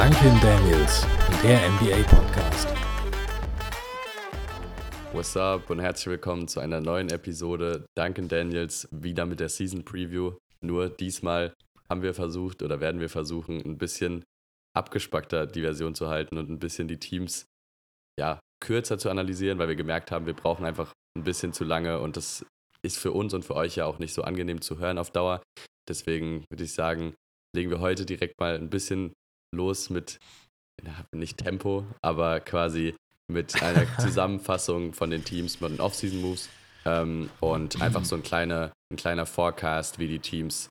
[0.00, 1.06] Duncan Daniels,
[1.42, 2.66] der NBA Podcast.
[5.12, 9.84] What's up und herzlich willkommen zu einer neuen Episode Duncan Daniels, wieder mit der Season
[9.84, 10.32] Preview.
[10.62, 11.52] Nur diesmal
[11.90, 14.24] haben wir versucht oder werden wir versuchen, ein bisschen
[14.74, 17.44] abgespackter die Version zu halten und ein bisschen die Teams
[18.18, 22.00] ja, kürzer zu analysieren, weil wir gemerkt haben, wir brauchen einfach ein bisschen zu lange
[22.00, 22.46] und das
[22.80, 25.42] ist für uns und für euch ja auch nicht so angenehm zu hören auf Dauer.
[25.86, 27.12] Deswegen würde ich sagen,
[27.54, 29.12] legen wir heute direkt mal ein bisschen
[29.54, 30.18] los mit,
[31.12, 32.94] nicht Tempo, aber quasi
[33.28, 36.48] mit einer Zusammenfassung von den Teams, von den Off-Season-Moves
[36.84, 40.68] ähm, und einfach so ein kleiner, ein kleiner Forecast, wie die Teams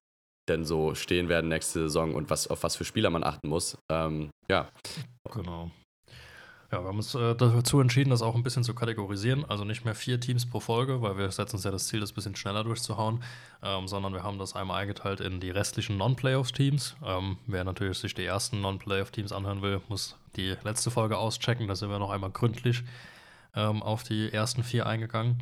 [0.50, 3.78] denn so stehen werden nächste Saison und was, auf was für Spieler man achten muss.
[3.90, 4.68] Ähm, ja.
[5.32, 5.70] Genau.
[6.72, 9.44] Ja, wir haben uns äh, dazu entschieden, das auch ein bisschen zu kategorisieren.
[9.44, 12.12] Also nicht mehr vier Teams pro Folge, weil wir setzen uns ja das Ziel, das
[12.12, 13.24] ein bisschen schneller durchzuhauen,
[13.64, 16.96] ähm, sondern wir haben das einmal eingeteilt in die restlichen Non-Playoff-Teams.
[17.04, 21.68] Ähm, wer natürlich sich die ersten Non-Playoff-Teams anhören will, muss die letzte Folge auschecken.
[21.68, 22.84] Da sind wir noch einmal gründlich
[23.56, 25.42] ähm, auf die ersten vier eingegangen.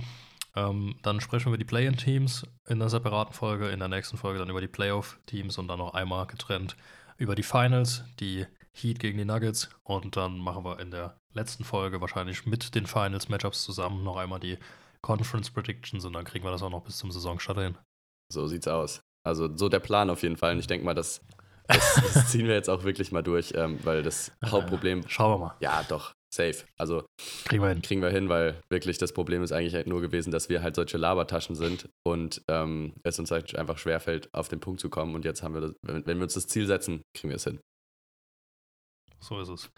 [0.55, 4.39] Ähm, dann sprechen wir über die Play-In-Teams in einer separaten Folge, in der nächsten Folge
[4.39, 6.77] dann über die Playoff-Teams und dann noch einmal getrennt
[7.17, 8.45] über die Finals, die
[8.81, 12.85] Heat gegen die Nuggets und dann machen wir in der letzten Folge wahrscheinlich mit den
[12.85, 14.57] Finals-Matchups zusammen noch einmal die
[15.01, 17.77] Conference Predictions und dann kriegen wir das auch noch bis zum Saisonstart hin.
[18.31, 19.01] So sieht's aus.
[19.23, 21.21] Also so der Plan auf jeden Fall und ich denke mal, das,
[21.67, 25.03] das, das, ziehen wir jetzt auch wirklich mal durch, ähm, weil das Hauptproblem.
[25.07, 25.55] Schauen wir mal.
[25.59, 26.65] Ja, doch, safe.
[26.77, 27.05] Also
[27.45, 27.81] kriegen wir hin.
[27.81, 30.75] Kriegen wir hin, weil wirklich das Problem ist eigentlich halt nur gewesen, dass wir halt
[30.75, 35.15] solche Labertaschen sind und ähm, es uns halt einfach schwerfällt, auf den Punkt zu kommen.
[35.15, 37.43] Und jetzt haben wir das, wenn, wenn wir uns das Ziel setzen, kriegen wir es
[37.43, 37.59] hin.
[39.19, 39.69] So ist es.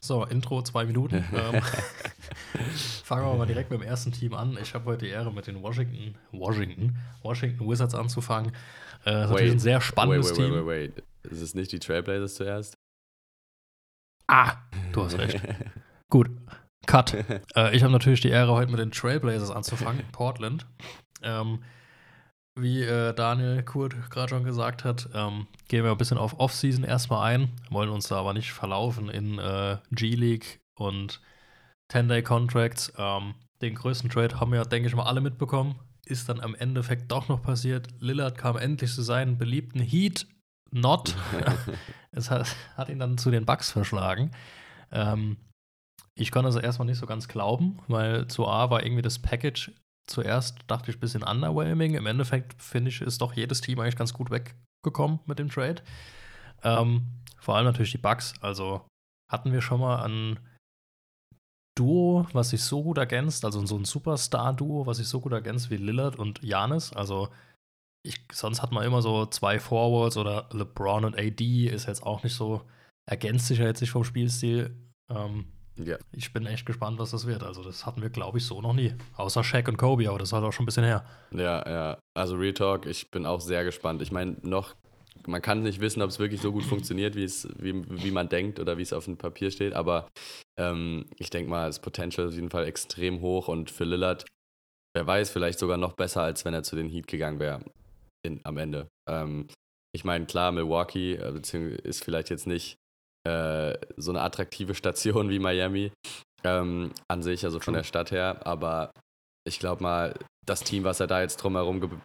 [0.00, 1.16] So, Intro zwei Minuten.
[1.32, 1.60] ähm,
[3.04, 4.56] fangen wir mal direkt mit dem ersten Team an.
[4.60, 8.52] Ich habe heute die Ehre, mit den Washington, Washington, Washington Wizards anzufangen.
[9.04, 10.54] Äh, das ist natürlich ein sehr spannendes wait, wait, Team.
[10.54, 11.32] Wait, wait, wait.
[11.32, 12.78] Ist es nicht die Trailblazers zuerst?
[14.28, 14.56] Ah,
[14.92, 15.40] du hast recht.
[16.10, 16.30] Gut,
[16.86, 17.14] Cut.
[17.14, 20.66] äh, ich habe natürlich die Ehre, heute mit den Trailblazers anzufangen, Portland.
[21.22, 21.62] Ähm,
[22.56, 26.84] wie äh, Daniel Kurt gerade schon gesagt hat, ähm, gehen wir ein bisschen auf Offseason
[26.84, 31.20] erstmal ein, wollen uns da aber nicht verlaufen in äh, G-League und
[31.92, 32.94] 10-Day-Contracts.
[32.96, 35.76] Ähm, den größten Trade haben wir, denke ich mal, alle mitbekommen.
[36.04, 37.88] Ist dann am Endeffekt doch noch passiert.
[38.00, 40.26] Lillard kam endlich zu seinen beliebten Heat
[40.70, 41.14] Not.
[42.12, 44.30] es hat, hat, ihn dann zu den Bucks verschlagen.
[44.90, 45.36] Ähm,
[46.14, 49.72] ich konnte also erstmal nicht so ganz glauben, weil zu A war irgendwie das Package
[50.06, 51.94] zuerst dachte ich ein bisschen underwhelming.
[51.94, 55.82] Im Endeffekt finde ich, ist doch jedes Team eigentlich ganz gut weggekommen mit dem Trade.
[56.62, 58.34] Ähm, vor allem natürlich die Bugs.
[58.40, 58.86] Also
[59.30, 60.38] hatten wir schon mal ein
[61.76, 65.70] Duo, was sich so gut ergänzt, also so ein Superstar-Duo, was sich so gut ergänzt
[65.70, 66.92] wie Lillard und Janis.
[66.92, 67.28] Also
[68.02, 72.22] ich, sonst hat man immer so zwei Forwards oder LeBron und AD ist jetzt auch
[72.22, 72.62] nicht so,
[73.08, 74.74] ergänzt sich ja jetzt nicht vom Spielstil.
[75.10, 75.98] Ähm, ja.
[76.12, 77.42] Ich bin echt gespannt, was das wird.
[77.42, 78.94] Also, das hatten wir, glaube ich, so noch nie.
[79.16, 81.04] Außer Shaq und Kobe, aber das ist halt auch schon ein bisschen her.
[81.32, 81.98] Ja, ja.
[82.14, 84.02] Also, Real Talk, ich bin auch sehr gespannt.
[84.02, 84.74] Ich meine, noch,
[85.26, 88.28] man kann nicht wissen, ob es wirklich so gut funktioniert, wie, es, wie, wie man
[88.28, 90.08] denkt oder wie es auf dem Papier steht, aber
[90.58, 94.24] ähm, ich denke mal, das Potential ist auf jeden Fall extrem hoch und für Lillard,
[94.94, 97.60] wer weiß, vielleicht sogar noch besser, als wenn er zu den Heat gegangen wäre
[98.42, 98.88] am Ende.
[99.08, 99.46] Ähm,
[99.94, 101.40] ich meine, klar, Milwaukee äh,
[101.84, 102.76] ist vielleicht jetzt nicht
[103.26, 105.92] äh, so eine attraktive Station wie Miami
[106.44, 108.46] ähm, an sich, also von der Stadt her.
[108.46, 108.92] Aber
[109.44, 110.14] ich glaube mal,
[110.44, 112.00] das Team, was er da jetzt drumherum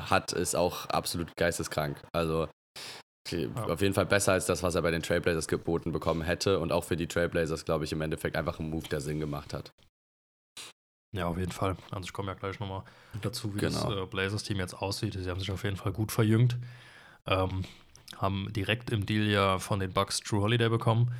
[0.00, 2.02] hat, ist auch absolut geisteskrank.
[2.12, 2.48] Also
[3.30, 3.48] ja.
[3.66, 6.58] auf jeden Fall besser als das, was er bei den Trailblazers geboten bekommen hätte.
[6.58, 9.54] Und auch für die Trailblazers, glaube ich, im Endeffekt einfach ein Move, der Sinn gemacht
[9.54, 9.72] hat.
[11.12, 11.76] Ja, auf jeden Fall.
[11.92, 12.82] Also ich komme ja gleich nochmal
[13.22, 13.88] dazu, wie genau.
[13.88, 15.14] das äh, Blazers-Team jetzt aussieht.
[15.14, 16.56] Sie haben sich auf jeden Fall gut verjüngt.
[17.26, 17.64] Ähm,
[18.18, 21.12] haben direkt im Deal ja von den Bucks True Holiday bekommen.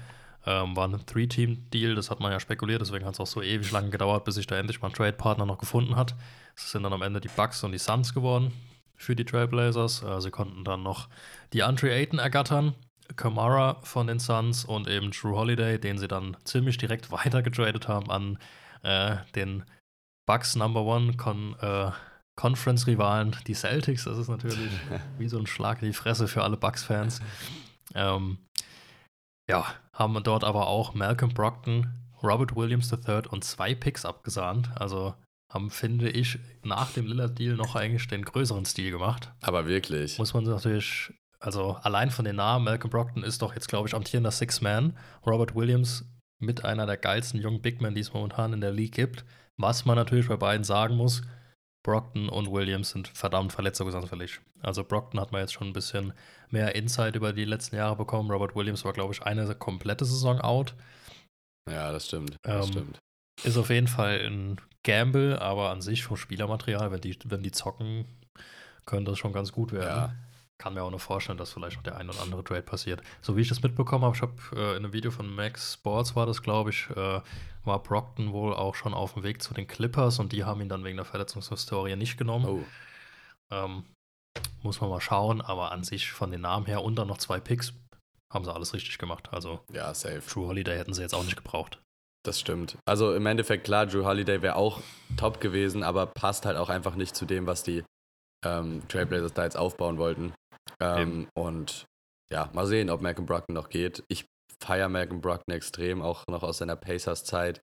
[0.47, 3.71] Ähm, war ein Three-Team-Deal, das hat man ja spekuliert, deswegen hat es auch so ewig
[3.71, 6.15] lange gedauert, bis sich da endlich mal ein Trade-Partner noch gefunden hat.
[6.54, 8.53] Es sind dann am Ende die Bucks und die Suns geworden
[8.97, 10.03] für die Trailblazers.
[10.03, 11.09] Äh, sie konnten dann noch
[11.53, 12.74] die Andre Ayton ergattern,
[13.16, 18.10] Kamara von den Suns und eben True Holiday, den sie dann ziemlich direkt weitergetradet haben
[18.10, 18.39] an
[18.83, 19.65] äh, den
[20.27, 21.91] Bucks Number One Con, äh,
[22.36, 24.04] Conference-Rivalen, die Celtics.
[24.04, 24.71] Das ist natürlich
[25.19, 27.21] wie so ein Schlag in die Fresse für alle Bucks-Fans.
[27.95, 28.39] Ähm,
[29.48, 31.92] ja, haben dort aber auch Malcolm Brockton,
[32.22, 34.71] Robert Williams III und zwei Picks abgesahnt.
[34.77, 35.15] Also
[35.54, 39.33] haben, finde ich, nach dem Lillard-Deal noch eigentlich den größeren Stil gemacht.
[39.41, 40.19] Aber wirklich.
[40.19, 43.95] Muss man natürlich, also allein von den Namen, Malcolm Brockton ist doch jetzt, glaube ich,
[43.95, 44.97] amtierender Six-Man.
[45.25, 46.04] Robert Williams
[46.41, 49.25] mit einer der geilsten jungen Big Men, die es momentan in der League gibt.
[49.57, 51.22] Was man natürlich bei beiden sagen muss,
[51.84, 54.41] Brockton und Williams sind verdammt verletzungsanfällig.
[54.60, 56.13] Also Brockton hat man jetzt schon ein bisschen
[56.51, 58.31] mehr Insight über die letzten Jahre bekommen.
[58.31, 60.75] Robert Williams war, glaube ich, eine komplette Saison out.
[61.71, 62.36] Ja, das stimmt.
[62.42, 62.98] Das Ähm, stimmt.
[63.45, 67.53] Ist auf jeden Fall ein Gamble, aber an sich vom Spielermaterial, wenn die, wenn die
[67.53, 68.07] zocken,
[68.87, 69.87] könnte das schon ganz gut werden.
[69.87, 70.15] Ja.
[70.57, 73.03] Kann mir auch nur vorstellen, dass vielleicht noch der ein oder andere Trade passiert.
[73.21, 76.16] So wie ich das mitbekommen habe, ich habe äh, in einem Video von Max Sports
[76.16, 77.21] war das, glaube ich, äh,
[77.65, 80.69] war Brockton wohl auch schon auf dem Weg zu den Clippers und die haben ihn
[80.69, 82.47] dann wegen der Verletzungshistorie nicht genommen.
[82.47, 82.65] Oh,
[83.51, 83.84] Ähm,
[84.63, 87.41] muss man mal schauen, aber an sich von den Namen her und dann noch zwei
[87.41, 87.75] Picks
[88.33, 89.28] haben sie alles richtig gemacht.
[89.33, 90.22] Also ja, safe.
[90.27, 91.81] True Holiday hätten sie jetzt auch nicht gebraucht.
[92.25, 92.78] Das stimmt.
[92.87, 94.81] Also im Endeffekt, klar, Drew Holiday wäre auch
[95.16, 97.84] top gewesen, aber passt halt auch einfach nicht zu dem, was die
[98.45, 100.33] ähm, Trailblazers da jetzt aufbauen wollten.
[100.81, 101.84] Ähm, und
[102.33, 104.03] ja, mal sehen, ob Malcolm Brockton noch geht.
[104.09, 104.25] Ich
[104.65, 107.61] feiere Malcolm Brockton extrem, auch noch aus seiner Pacers-Zeit.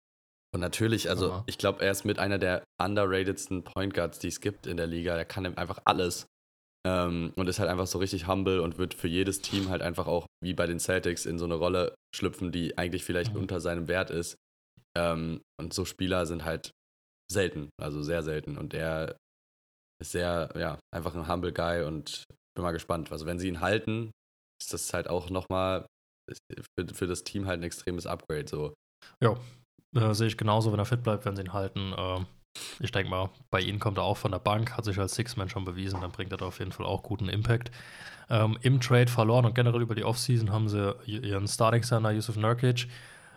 [0.53, 1.44] Und natürlich, also Ja.
[1.48, 4.88] ich glaube, er ist mit einer der underratedsten Point Guards, die es gibt in der
[4.88, 5.15] Liga.
[5.15, 6.25] Der kann einfach alles.
[6.86, 10.07] Ähm, und ist halt einfach so richtig humble und wird für jedes Team halt einfach
[10.07, 13.42] auch, wie bei den Celtics, in so eine Rolle schlüpfen, die eigentlich vielleicht Mhm.
[13.42, 14.36] unter seinem Wert ist.
[14.98, 16.71] Ähm, und so Spieler sind halt
[17.31, 18.57] selten, also sehr selten.
[18.57, 19.15] Und er
[20.01, 22.24] ist sehr, ja, einfach ein humble Guy und
[22.56, 23.12] bin mal gespannt.
[23.12, 24.12] Also wenn sie ihn halten,
[24.62, 25.86] ist das halt auch nochmal
[26.49, 28.47] für, für das Team halt ein extremes Upgrade.
[28.47, 28.73] So.
[29.21, 29.35] Ja,
[29.95, 31.93] äh, sehe ich genauso, wenn er fit bleibt, wenn sie ihn halten.
[31.97, 32.25] Ähm,
[32.79, 35.49] ich denke mal, bei ihnen kommt er auch von der Bank, hat sich als Six-Man
[35.49, 37.71] schon bewiesen, dann bringt er da auf jeden Fall auch guten Impact.
[38.29, 42.35] Ähm, Im Trade verloren und generell über die Offseason haben sie ihren Starting Center Yusuf
[42.35, 42.87] Nurkic,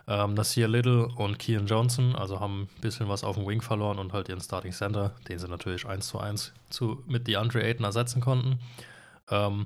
[0.07, 3.99] ähm, Nasir Little und Kian Johnson, also haben ein bisschen was auf dem Wing verloren
[3.99, 7.85] und halt ihren Starting Center, den sie natürlich 1 zu 1 zu, mit DeAndre Ayton
[7.85, 8.59] ersetzen konnten.
[9.29, 9.65] Ähm,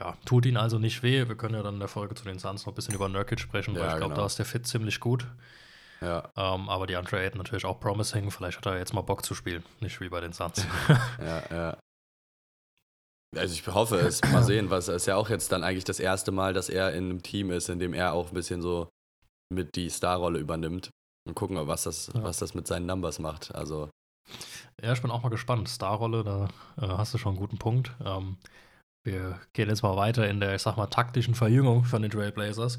[0.00, 1.26] ja, tut ihnen also nicht weh.
[1.28, 3.40] Wir können ja dann in der Folge zu den Suns noch ein bisschen über Nurkic
[3.40, 4.20] sprechen, weil Ja, ich glaube, genau.
[4.22, 5.26] da ist der Fit ziemlich gut.
[6.00, 8.30] Ja, Ähm, aber die Andre Ayton natürlich auch promising.
[8.30, 9.64] Vielleicht hat er jetzt mal Bock zu spielen.
[9.80, 10.64] Nicht wie bei den Suns.
[11.20, 11.76] ja, ja.
[13.36, 14.22] Also ich hoffe es.
[14.22, 17.04] Mal sehen, was ist ja auch jetzt dann eigentlich das erste Mal, dass er in
[17.10, 18.88] einem Team ist, in dem er auch ein bisschen so
[19.52, 20.90] mit die Starrolle übernimmt.
[21.26, 22.22] Und gucken, was das, Ja.
[22.22, 23.54] was das mit seinen Numbers macht.
[23.54, 23.90] Also,
[24.82, 25.68] ja, ich bin auch mal gespannt.
[25.68, 26.48] Starrolle, da
[26.80, 27.92] äh, hast du schon einen guten Punkt.
[28.04, 28.38] Ähm,
[29.04, 32.78] wir gehen jetzt mal weiter in der, ich sag mal, taktischen Verjüngung von den Trailblazers.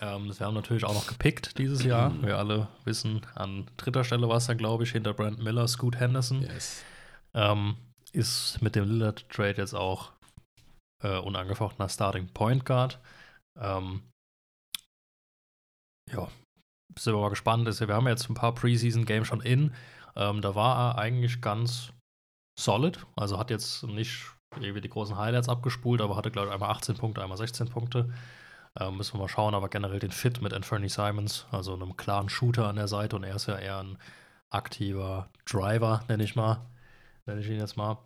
[0.00, 2.10] Ähm, wir haben natürlich auch noch gepickt dieses Jahr.
[2.10, 2.26] Mhm.
[2.26, 5.96] Wir alle wissen, an dritter Stelle war es dann, glaube ich, hinter Brand Miller, Scoot
[5.96, 6.42] Henderson.
[6.42, 6.82] yes.
[7.34, 7.76] Ähm,
[8.12, 10.12] ist mit dem Lillard-Trade jetzt auch
[11.02, 13.00] äh, unangefochtener Starting Point Guard.
[13.58, 14.02] Ähm,
[16.10, 16.28] ja,
[16.98, 17.66] sind wir mal gespannt.
[17.66, 19.74] Ja- wir haben jetzt ein paar Preseason-Games schon in.
[20.14, 21.92] Ähm, da war er eigentlich ganz
[22.60, 23.06] solid.
[23.16, 26.96] Also hat jetzt nicht irgendwie die großen Highlights abgespult, aber hatte, glaube ich, einmal 18
[26.96, 28.12] Punkte, einmal 16 Punkte.
[28.78, 32.28] Ähm, müssen wir mal schauen, aber generell den Fit mit Anthony Simons, also einem klaren
[32.28, 33.98] Shooter an der Seite und er ist ja eher ein
[34.50, 36.60] aktiver Driver, nenne ich mal.
[37.26, 37.98] Nenne ich ihn jetzt mal.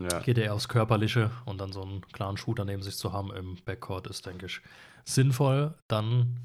[0.00, 0.20] Ja.
[0.20, 3.56] Geht eher aufs Körperliche und dann so einen klaren Shooter neben sich zu haben im
[3.64, 4.60] Backcourt ist, denke ich,
[5.04, 5.74] sinnvoll.
[5.88, 6.40] Dann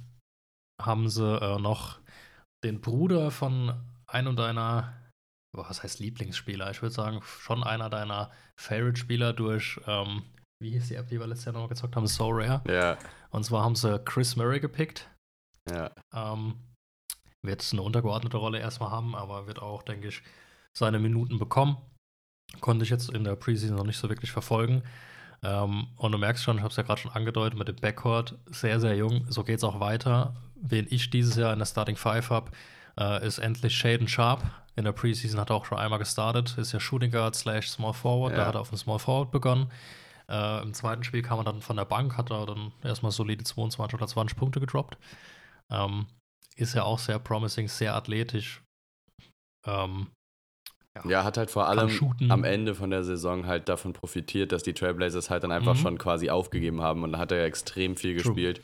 [0.82, 2.00] haben sie äh, noch
[2.64, 3.74] den Bruder von
[4.08, 5.05] einem deiner, boah,
[5.58, 6.72] was heißt Lieblingsspieler?
[6.72, 10.24] Ich würde sagen, schon einer deiner Favorite-Spieler durch, ähm,
[10.62, 12.08] wie hieß die App, die wir letztes Jahr noch gezockt haben?
[12.08, 12.62] So Rare.
[12.68, 12.98] Ja,
[13.30, 15.10] Und zwar haben sie Chris Murray gepickt.
[15.70, 15.92] ja.
[16.14, 16.56] Ähm,
[17.44, 20.24] wird eine untergeordnete Rolle erstmal haben, aber wird auch, denke ich,
[20.76, 21.78] seine Minuten bekommen.
[22.60, 24.82] Konnte ich jetzt in der Preseason noch nicht so wirklich verfolgen.
[25.44, 28.40] Ähm, und du merkst schon, ich habe es ja gerade schon angedeutet, mit dem Backcourt
[28.48, 29.26] sehr, sehr jung.
[29.30, 30.36] So geht es auch weiter.
[30.56, 32.50] Wen ich dieses Jahr in der Starting Five habe,
[33.00, 34.44] äh, ist endlich Shaden Sharp.
[34.76, 36.58] In der Preseason hat er auch schon einmal gestartet.
[36.58, 38.34] Ist ja Shooting Guard slash Small Forward.
[38.34, 38.48] Da Ja.
[38.48, 39.72] hat er auf dem Small Forward begonnen.
[40.28, 43.44] Äh, Im zweiten Spiel kam er dann von der Bank, hat er dann erstmal solide
[43.44, 44.98] 22 oder 20 Punkte gedroppt.
[45.72, 46.08] Ähm,
[46.56, 48.62] ist ja auch sehr promising, sehr athletisch.
[49.68, 50.08] Ähm,
[51.04, 51.92] Ja, hat halt vor allem
[52.30, 55.80] am Ende von der Saison halt davon profitiert, dass die Trailblazers halt dann einfach Mhm.
[55.80, 58.34] schon quasi aufgegeben haben und da hat er extrem viel True.
[58.34, 58.62] gespielt.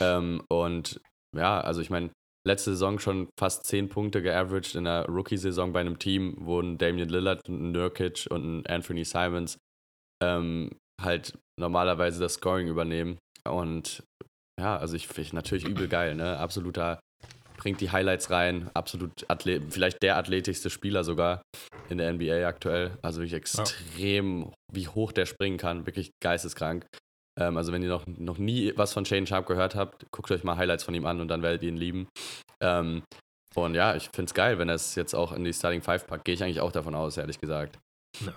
[0.00, 1.00] Ähm, und
[1.34, 2.10] ja, also ich meine,
[2.46, 6.78] letzte Saison schon fast 10 Punkte geaveraged in der Rookie-Saison bei einem Team, wo ein
[6.78, 9.58] Damian Lillard, ein Nurkic und ein Anthony Simons
[10.22, 10.70] ähm,
[11.00, 13.18] halt normalerweise das Scoring übernehmen.
[13.48, 14.02] Und
[14.60, 16.38] ja, also ich finde natürlich übel geil, ne?
[16.38, 17.00] Absoluter,
[17.56, 21.42] bringt die Highlights rein, absolut Athlet, vielleicht der athletischste Spieler sogar
[21.88, 22.98] in der NBA aktuell.
[23.02, 26.86] Also wirklich extrem, wie hoch der springen kann, wirklich geisteskrank.
[27.38, 30.44] Ähm, also wenn ihr noch, noch nie was von Shane Sharp gehört habt, guckt euch
[30.44, 32.08] mal Highlights von ihm an und dann werdet ihr ihn lieben.
[32.60, 33.02] Ähm,
[33.54, 36.06] und ja, ich finde es geil, wenn er es jetzt auch in die Starting Five
[36.06, 36.24] packt.
[36.24, 37.78] Gehe ich eigentlich auch davon aus, ehrlich gesagt.
[38.20, 38.34] Ja.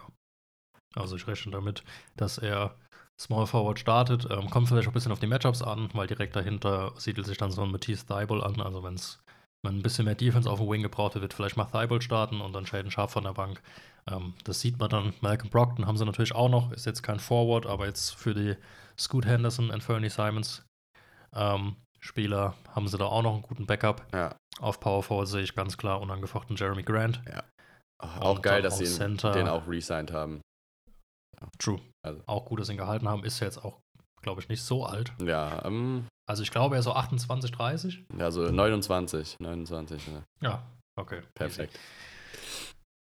[0.95, 1.83] Also ich rechne damit,
[2.15, 2.75] dass er
[3.19, 4.27] Small Forward startet.
[4.29, 7.37] Ähm, kommt vielleicht auch ein bisschen auf die Matchups an, weil direkt dahinter siedelt sich
[7.37, 8.61] dann so ein Matisse Thibault an.
[8.61, 9.19] Also wenn es
[9.63, 12.41] man ein bisschen mehr Defense auf dem Wing gebraucht wird, wird vielleicht mal Thibault starten
[12.41, 13.61] und dann Shaden Sharp von der Bank.
[14.09, 15.13] Ähm, das sieht man dann.
[15.21, 18.55] Malcolm Brockton haben sie natürlich auch noch, ist jetzt kein Forward, aber jetzt für die
[18.97, 20.65] Scoot Henderson und Fernie Simons
[21.33, 24.05] ähm, Spieler haben sie da auch noch einen guten Backup.
[24.13, 24.35] Ja.
[24.59, 27.21] Auf Power Forward sehe ich ganz klar unangefochten Jeremy Grant.
[27.99, 30.41] Auch Und geil, dass sie den auch resigned haben.
[31.59, 31.79] True.
[32.03, 32.21] Also.
[32.25, 33.23] Auch gut, dass sie ihn gehalten haben.
[33.23, 33.79] Ist ja jetzt auch,
[34.21, 35.13] glaube ich, nicht so alt.
[35.23, 38.05] Ja, ähm, Also ich glaube, er ist so 28, 30.
[38.19, 40.23] also 29, 29, ja.
[40.41, 40.63] Ja,
[40.97, 41.21] okay.
[41.33, 41.79] perfekt.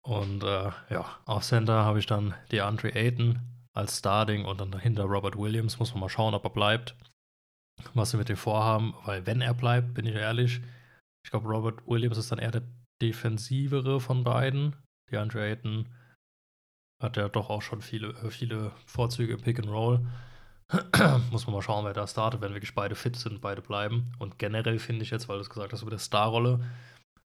[0.04, 3.40] Und äh, ja, auf Center habe ich dann DeAndre Ayton
[3.74, 5.78] als Starting und dann dahinter Robert Williams.
[5.78, 6.96] Muss man mal schauen, ob er bleibt.
[7.94, 10.62] Was sie mit dem vorhaben, weil wenn er bleibt, bin ich ehrlich,
[11.24, 12.64] ich glaube, Robert Williams ist dann eher der
[13.02, 14.76] defensivere von beiden.
[15.12, 15.90] DeAndre Ayton
[17.02, 20.06] hat ja doch auch schon viele, viele Vorzüge im Pick and Roll.
[21.32, 24.14] Muss man mal schauen, wer da startet, wenn wirklich beide fit sind, beide bleiben.
[24.20, 26.62] Und generell finde ich jetzt, weil du es gesagt hast, über der Starrolle,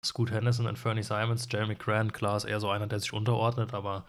[0.05, 3.73] Scoot Henderson und Fernie Simons, Jeremy Grant, klar ist eher so einer, der sich unterordnet,
[3.73, 4.05] aber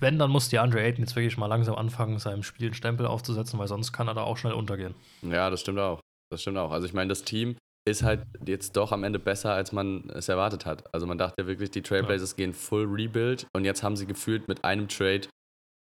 [0.00, 3.06] wenn, dann muss die Andre Ayton jetzt wirklich mal langsam anfangen, seinem Spiel einen Stempel
[3.06, 4.94] aufzusetzen, weil sonst kann er da auch schnell untergehen.
[5.22, 6.00] Ja, das stimmt auch.
[6.30, 6.70] Das stimmt auch.
[6.70, 7.56] Also ich meine, das Team
[7.86, 10.94] ist halt jetzt doch am Ende besser, als man es erwartet hat.
[10.94, 14.48] Also man dachte ja wirklich, die Trailblazers gehen full Rebuild und jetzt haben sie gefühlt
[14.48, 15.28] mit einem Trade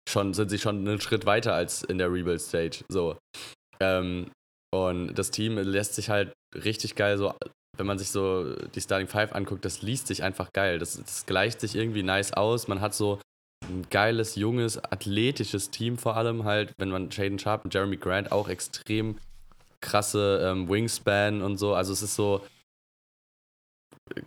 [0.08, 2.84] schon, sind sie schon einen Schritt weiter als in der Rebuild-Stage.
[2.90, 3.18] So.
[3.80, 4.32] Ähm,
[4.74, 7.34] und das Team lässt sich halt richtig geil so,
[7.78, 10.80] wenn man sich so die Starting Five anguckt, das liest sich einfach geil.
[10.80, 12.68] Das, das gleicht sich irgendwie nice aus.
[12.68, 13.20] Man hat so
[13.64, 18.32] ein geiles, junges, athletisches Team vor allem halt, wenn man Shaden Sharp und Jeremy Grant
[18.32, 19.18] auch extrem
[19.82, 21.74] krasse ähm, Wingspan und so.
[21.74, 22.46] Also es ist so,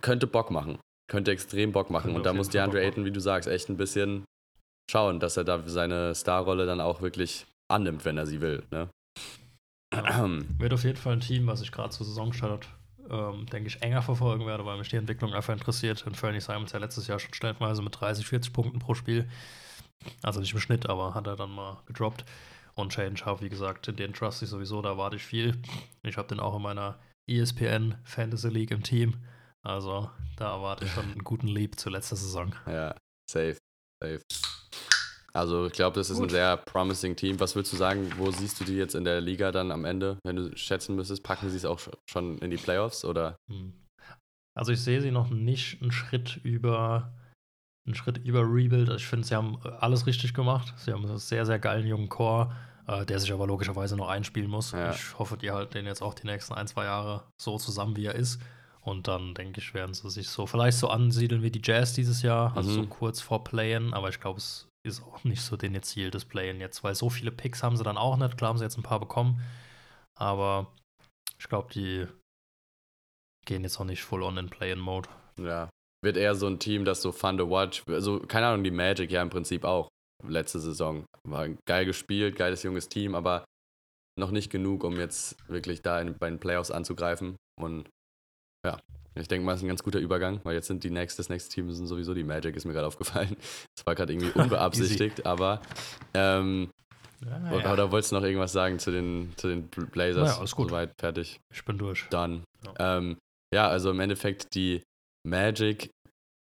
[0.01, 0.79] könnte Bock machen.
[1.09, 2.13] Könnte extrem Bock machen.
[2.13, 4.25] Könnte und da muss DeAndre Ayton, wie du sagst, echt ein bisschen
[4.89, 8.63] schauen, dass er da seine Starrolle dann auch wirklich annimmt, wenn er sie will.
[8.71, 8.89] Ne?
[10.57, 12.67] Wird auf jeden Fall ein Team, was ich gerade zur Saisonstart,
[13.09, 16.05] ähm, denke ich, enger verfolgen werde, weil mich die Entwicklung einfach interessiert.
[16.05, 19.29] Und Fernie Simons ja letztes Jahr schon stellenweise mit 30, 40 Punkten pro Spiel.
[20.23, 22.25] Also nicht im Schnitt, aber hat er dann mal gedroppt.
[22.75, 25.61] Und Shaden Sharp, wie gesagt, in den trust ich sowieso, da warte ich viel.
[26.03, 29.17] Ich habe den auch in meiner ESPN Fantasy League im Team.
[29.61, 32.55] Also da erwarte ich schon einen guten Leap zur letzten Saison.
[32.65, 32.95] Ja,
[33.29, 33.57] safe,
[34.01, 34.21] safe.
[35.33, 36.31] Also ich glaube, das ist ein Gut.
[36.31, 37.39] sehr promising Team.
[37.39, 40.17] Was würdest du sagen, wo siehst du die jetzt in der Liga dann am Ende,
[40.23, 41.23] wenn du schätzen müsstest?
[41.23, 43.35] Packen sie es auch sch- schon in die Playoffs oder?
[43.49, 43.73] Hm.
[44.57, 47.13] Also ich sehe sie noch nicht einen Schritt über
[47.85, 48.89] einen Schritt über Rebuild.
[48.89, 50.73] Ich finde, sie haben alles richtig gemacht.
[50.77, 52.51] Sie haben einen sehr, sehr geilen jungen Core,
[52.87, 54.73] äh, der sich aber logischerweise noch einspielen muss.
[54.73, 54.91] Ja.
[54.91, 58.05] Ich hoffe, die halten den jetzt auch die nächsten ein, zwei Jahre so zusammen, wie
[58.05, 58.41] er ist.
[58.81, 62.21] Und dann, denke ich, werden sie sich so vielleicht so ansiedeln wie die Jazz dieses
[62.21, 62.89] Jahr, also so Mhm.
[62.89, 63.93] kurz vor Playen.
[63.93, 67.09] Aber ich glaube, es ist auch nicht so den Ziel des Playen jetzt, weil so
[67.09, 68.37] viele Picks haben sie dann auch nicht.
[68.37, 69.41] Klar haben sie jetzt ein paar bekommen,
[70.17, 70.71] aber
[71.37, 72.07] ich glaube, die
[73.45, 75.09] gehen jetzt auch nicht full on in Play-in-Mode.
[75.39, 75.69] Ja.
[76.03, 77.83] Wird eher so ein Team, das so fun to watch.
[77.87, 79.89] Also, keine Ahnung, die Magic ja im Prinzip auch.
[80.25, 81.05] Letzte Saison.
[81.27, 83.43] War geil gespielt, geiles junges Team, aber
[84.17, 87.35] noch nicht genug, um jetzt wirklich da in, bei den Playoffs anzugreifen.
[87.59, 87.89] Und
[89.19, 91.29] ich denke mal, es ist ein ganz guter Übergang, weil jetzt sind die nächste, das
[91.29, 93.35] nächste Team sind sowieso die Magic, ist mir gerade aufgefallen.
[93.75, 95.61] Das war gerade irgendwie unbeabsichtigt, aber
[96.13, 96.69] ähm,
[97.25, 100.27] Ja, oder, oder wolltest du noch irgendwas sagen zu den, zu den Blazers?
[100.27, 100.69] Naja, alles gut.
[100.69, 101.39] Soweit fertig.
[101.53, 102.07] Ich bin durch.
[102.09, 102.43] Dann.
[102.65, 102.97] Ja.
[102.97, 103.17] Ähm,
[103.53, 104.83] ja, also im Endeffekt die
[105.25, 105.89] Magic,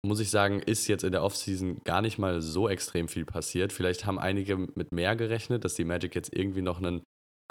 [0.06, 3.72] muss ich sagen, ist jetzt in der Offseason gar nicht mal so extrem viel passiert.
[3.72, 7.02] Vielleicht haben einige mit mehr gerechnet, dass die Magic jetzt irgendwie noch einen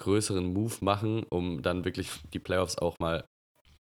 [0.00, 3.24] größeren Move machen, um dann wirklich die Playoffs auch mal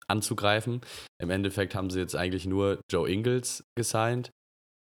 [0.08, 0.80] anzugreifen.
[1.20, 4.30] Im Endeffekt haben sie jetzt eigentlich nur Joe Ingles gesigned,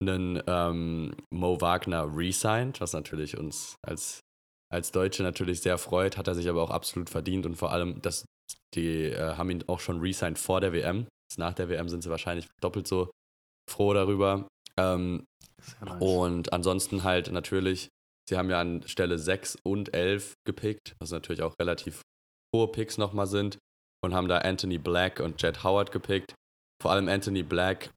[0.01, 4.19] einen ähm, Mo Wagner resigned, was natürlich uns als,
[4.71, 8.01] als Deutsche natürlich sehr freut, hat er sich aber auch absolut verdient und vor allem,
[8.01, 8.25] dass
[8.75, 11.07] die äh, haben ihn auch schon resigned vor der WM.
[11.29, 13.09] Jetzt nach der WM sind sie wahrscheinlich doppelt so
[13.69, 14.47] froh darüber.
[14.79, 15.25] Ähm,
[15.81, 16.01] nice.
[16.01, 17.89] und ansonsten halt natürlich,
[18.29, 22.01] sie haben ja an Stelle 6 und 11 gepickt, was natürlich auch relativ
[22.55, 23.57] hohe Picks nochmal sind.
[24.03, 26.33] Und haben da Anthony Black und Jet Howard gepickt.
[26.81, 27.89] Vor allem Anthony Black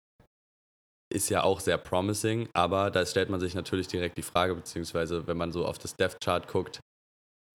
[1.12, 5.26] ist ja auch sehr promising, aber da stellt man sich natürlich direkt die Frage, beziehungsweise
[5.26, 6.80] wenn man so auf das Depth Chart guckt,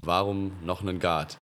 [0.03, 1.37] warum noch einen Guard?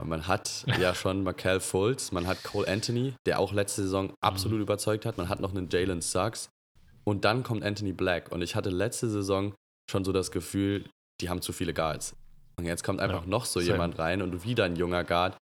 [0.00, 4.14] Und man hat ja schon Markel Fultz, man hat Cole Anthony, der auch letzte Saison
[4.20, 6.48] absolut überzeugt hat, man hat noch einen Jalen Suggs
[7.04, 8.30] und dann kommt Anthony Black.
[8.30, 9.54] Und ich hatte letzte Saison
[9.90, 10.88] schon so das Gefühl,
[11.20, 12.14] die haben zu viele Guards.
[12.58, 13.72] Und jetzt kommt einfach Ja, noch so same.
[13.72, 15.36] jemand rein und wieder ein junger Guard.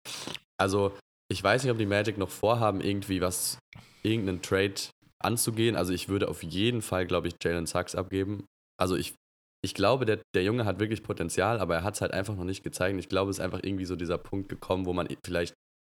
[0.60, 0.96] Also,
[1.32, 3.58] ich weiß nicht, ob die Magic noch vorhaben, irgendwie was,
[4.02, 4.74] irgendeinen Trade
[5.22, 5.76] anzugehen.
[5.76, 8.44] Also, ich würde auf jeden Fall, glaube ich, Jalen Sachs abgeben.
[8.78, 9.14] Also, ich,
[9.64, 12.44] ich glaube, der, der Junge hat wirklich Potenzial, aber er hat es halt einfach noch
[12.44, 12.98] nicht gezeigt.
[12.98, 15.54] Ich glaube, es ist einfach irgendwie so dieser Punkt gekommen, wo man vielleicht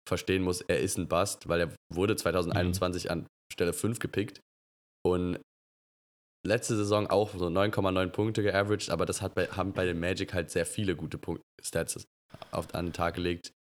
[0.09, 3.11] verstehen muss, er ist ein Bust, weil er wurde 2021 Mhm.
[3.11, 4.41] an Stelle 5 gepickt
[5.07, 5.39] und
[6.47, 10.33] letzte Saison auch so 9,9 Punkte geaveraged, aber das hat bei, haben bei den Magic
[10.35, 12.05] halt sehr viele gute Punkt Stats
[12.51, 13.53] auf, an den Tag gelegt.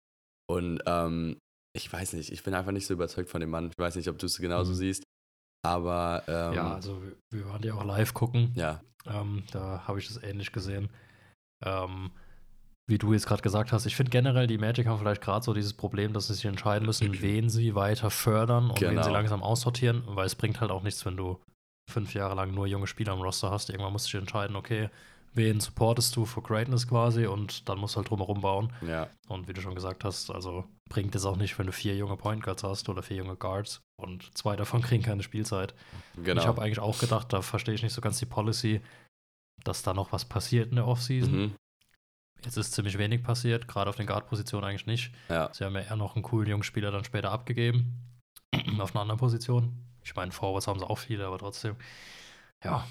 [0.51, 1.39] Und ähm,
[1.77, 3.71] ich weiß nicht, ich bin einfach nicht so überzeugt von dem Mann.
[3.71, 4.77] Ich weiß nicht, ob du es genauso Mhm.
[4.77, 5.03] siehst,
[5.67, 8.53] aber ähm, ja, also wir, waren ja auch live gucken.
[8.55, 10.91] ja, Ähm, da habe ich das ähnlich gesehen.
[11.65, 12.11] Ähm,
[12.89, 15.53] wie du jetzt gerade gesagt hast, ich finde generell, die Magic haben vielleicht gerade so
[15.53, 19.03] dieses Problem, dass sie sich entscheiden müssen, wen sie weiter fördern und wen Genau.
[19.03, 21.39] sie langsam aussortieren, weil es bringt halt auch nichts, wenn du
[21.89, 23.71] fünf Jahre lang nur junge Spieler am Roster hast.
[23.71, 24.91] Irgendwann musst du dich entscheiden, okay,
[25.35, 28.73] wen supportest du for Greatness quasi und dann musst du halt drumherum bauen.
[28.87, 31.97] ja, Und wie du schon gesagt hast, also bringt es auch nicht, wenn du vier
[31.97, 35.75] junge Point Guards hast oder vier junge Guards und zwei davon kriegen keine Spielzeit.
[36.17, 36.41] genau.
[36.41, 38.81] Ich habe eigentlich auch gedacht, da verstehe ich nicht so ganz die Policy,
[39.65, 41.33] dass da noch was passiert in der Offseason.
[41.37, 41.55] mhm,
[42.45, 45.13] Jetzt ist ziemlich wenig passiert, gerade auf den Guard-Positionen eigentlich nicht.
[45.29, 47.95] ja, Sie haben ja eher noch einen coolen jungen Spieler dann später abgegeben.
[48.79, 49.88] auf einer anderen Position.
[50.09, 51.77] Ich meine, Forwards haben sie auch viele, aber trotzdem.
[52.65, 52.87] Ja,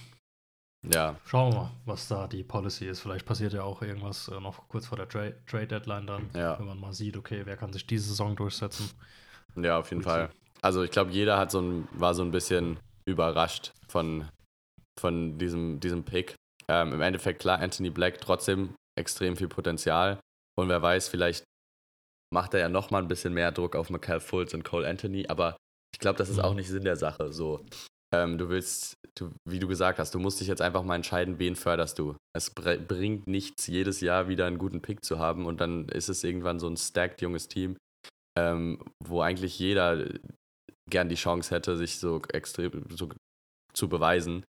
[0.94, 3.00] ja, schauen wir mal, was da die Policy ist.
[3.00, 6.60] Vielleicht passiert ja auch irgendwas äh, noch kurz vor der Tra Trade-Deadline dann, Ja.
[6.60, 8.92] wenn man mal sieht, okay, wer kann sich diese Saison durchsetzen.
[9.56, 10.30] ja, auf jeden Gut Fall.
[10.62, 14.30] Also ich glaube, jeder hat so ein, war so ein bisschen überrascht von,
[15.00, 16.36] von diesem, diesem Pick.
[16.70, 20.20] Ähm, Im Endeffekt, klar, Anthony Black trotzdem extrem viel Potenzial.
[20.56, 21.44] Und wer weiß, vielleicht
[22.34, 25.28] macht er ja noch mal ein bisschen mehr Druck auf Michael Fultz und Cole Anthony.
[25.28, 25.58] Aber
[25.94, 26.44] ich glaube, das ist Mhm.
[26.44, 27.32] auch nicht Sinn der Sache.
[27.34, 27.66] So,
[28.14, 31.40] ähm, du willst, du, wie du gesagt hast, du musst dich jetzt einfach mal entscheiden,
[31.40, 32.16] wen förderst du.
[32.36, 36.10] Es br bringt nichts, jedes Jahr wieder einen guten Pick zu haben und dann ist
[36.10, 37.78] es irgendwann so ein stacked junges Team,
[38.38, 40.06] ähm, wo eigentlich jeder
[40.90, 43.10] gern die Chance hätte, sich so extrem so
[43.74, 44.46] zu beweisen.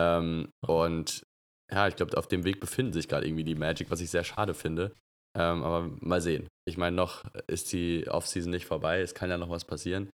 [0.00, 1.22] Ähm, und
[1.72, 4.24] ja, ich glaube, auf dem Weg befinden sich gerade irgendwie die Magic, was ich sehr
[4.24, 4.92] schade finde.
[5.38, 6.46] Ähm, aber mal sehen.
[6.66, 10.10] Ich meine, noch ist die Offseason nicht vorbei, es kann ja noch was passieren.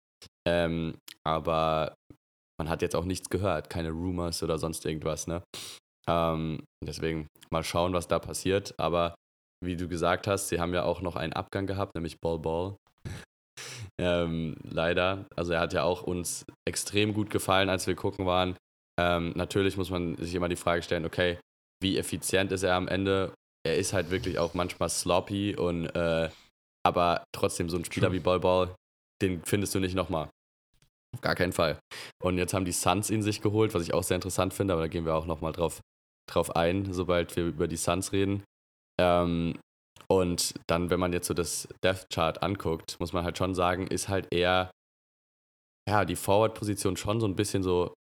[0.47, 1.95] Ähm, aber
[2.59, 5.43] man hat jetzt auch nichts gehört, keine Rumors oder sonst irgendwas, ne?
[6.07, 8.73] Ähm, deswegen mal schauen, was da passiert.
[8.77, 9.15] Aber
[9.63, 12.75] wie du gesagt hast, sie haben ja auch noch einen Abgang gehabt, nämlich Ball Ball.
[13.99, 15.25] ähm, leider.
[15.35, 18.57] Also er hat ja auch uns extrem gut gefallen, als wir gucken waren.
[18.99, 21.39] Ähm, natürlich muss man sich immer die Frage stellen, okay,
[21.81, 23.33] wie effizient ist er am Ende?
[23.65, 26.29] Er ist halt wirklich auch manchmal sloppy und äh,
[26.85, 28.17] aber trotzdem so ein Spieler True.
[28.17, 28.75] wie Ball Ball,
[29.21, 30.29] den findest du nicht nochmal.
[31.13, 31.79] Auf gar keinen Fall.
[32.21, 34.83] Und jetzt haben die Suns ihn sich geholt, was ich auch sehr interessant finde, aber
[34.83, 35.81] da gehen wir auch nochmal drauf,
[36.29, 38.43] drauf ein, sobald wir über die Suns reden.
[38.99, 39.59] Ähm,
[40.07, 43.87] und dann, wenn man jetzt so das Death Chart anguckt, muss man halt schon sagen,
[43.87, 44.71] ist halt eher,
[45.87, 47.93] ja, die Forward-Position schon so ein bisschen so,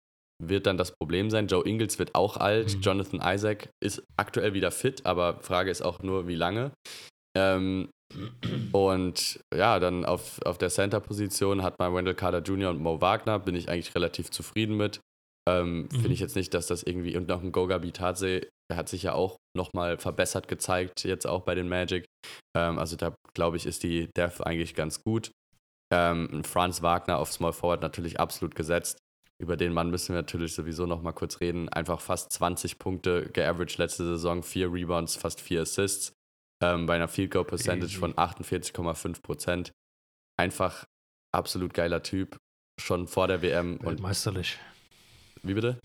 [0.43, 1.49] wird dann das Problem sein.
[1.49, 2.81] Joe Ingles wird auch alt, Mhm.
[2.81, 6.73] Jonathan Isaac ist aktuell wieder fit, aber Frage ist auch nur, wie lange.
[7.37, 7.91] Ähm,
[8.73, 12.71] und ja, dann auf, auf der Center-Position hat man Wendell Carter Jr.
[12.71, 15.01] und Mo Wagner, bin ich eigentlich relativ zufrieden mit.
[15.49, 15.91] Ähm, Mhm.
[15.91, 19.03] Finde ich jetzt nicht, dass das irgendwie, und noch ein Goga Bitadze, der hat sich
[19.03, 22.05] ja auch nochmal verbessert gezeigt, jetzt auch bei den Magic.
[22.57, 25.33] Ähm, also da glaube ich, ist die Depth eigentlich ganz gut.
[25.93, 28.99] Ähm, Franz Wagner auf Small Forward natürlich absolut gesetzt.
[29.43, 31.69] Über den Mann müssen wir natürlich sowieso nochmal kurz reden.
[31.71, 36.13] Einfach fast 20 Punkte geaveraged letzte Saison, vier Rebounds, fast vier Assists.
[36.63, 39.73] Ähm, bei einer Field Goal Percentage von 48,5 Prozent.
[40.39, 40.85] Einfach
[41.33, 42.37] absolut geiler Typ.
[42.81, 43.77] Schon vor der WM.
[43.79, 44.59] Und Weltmeisterlich.
[45.43, 45.79] wie bitte?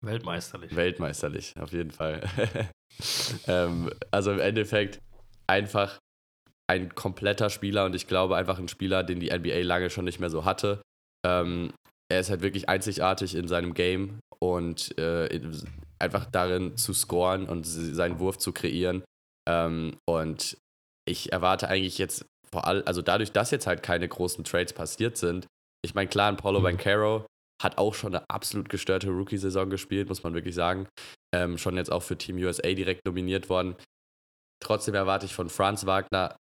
[0.00, 0.74] Weltmeisterlich.
[0.74, 2.22] Weltmeisterlich, auf jeden Fall.
[3.46, 5.00] ähm, also im Endeffekt
[5.46, 5.98] einfach
[6.66, 10.20] ein kompletter Spieler und ich glaube einfach ein Spieler, den die NBA lange schon nicht
[10.20, 10.82] mehr so hatte.
[11.26, 11.72] Ähm,
[12.10, 15.56] er ist halt wirklich einzigartig in seinem Game und äh, in,
[15.98, 19.04] einfach darin zu scoren und seinen Wurf zu kreieren.
[19.48, 20.56] Ähm, und
[21.06, 25.16] ich erwarte eigentlich jetzt vor allem, also dadurch, dass jetzt halt keine großen Trades passiert
[25.16, 25.46] sind,
[25.84, 26.64] ich meine, klar, ein Paulo Mhm.
[26.64, 27.26] Bancaro
[27.62, 30.88] hat auch schon eine absolut gestörte Rookie-Saison gespielt, muss man wirklich sagen.
[31.34, 33.76] Ähm, schon jetzt auch für Team USA direkt nominiert worden.
[34.62, 36.36] Trotzdem erwarte ich von Franz Wagner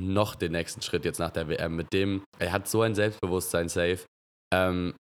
[0.00, 1.74] noch den nächsten Schritt jetzt nach der WM.
[1.74, 4.04] Mit dem, er hat so ein Selbstbewusstsein safe.
[4.52, 4.94] Ähm,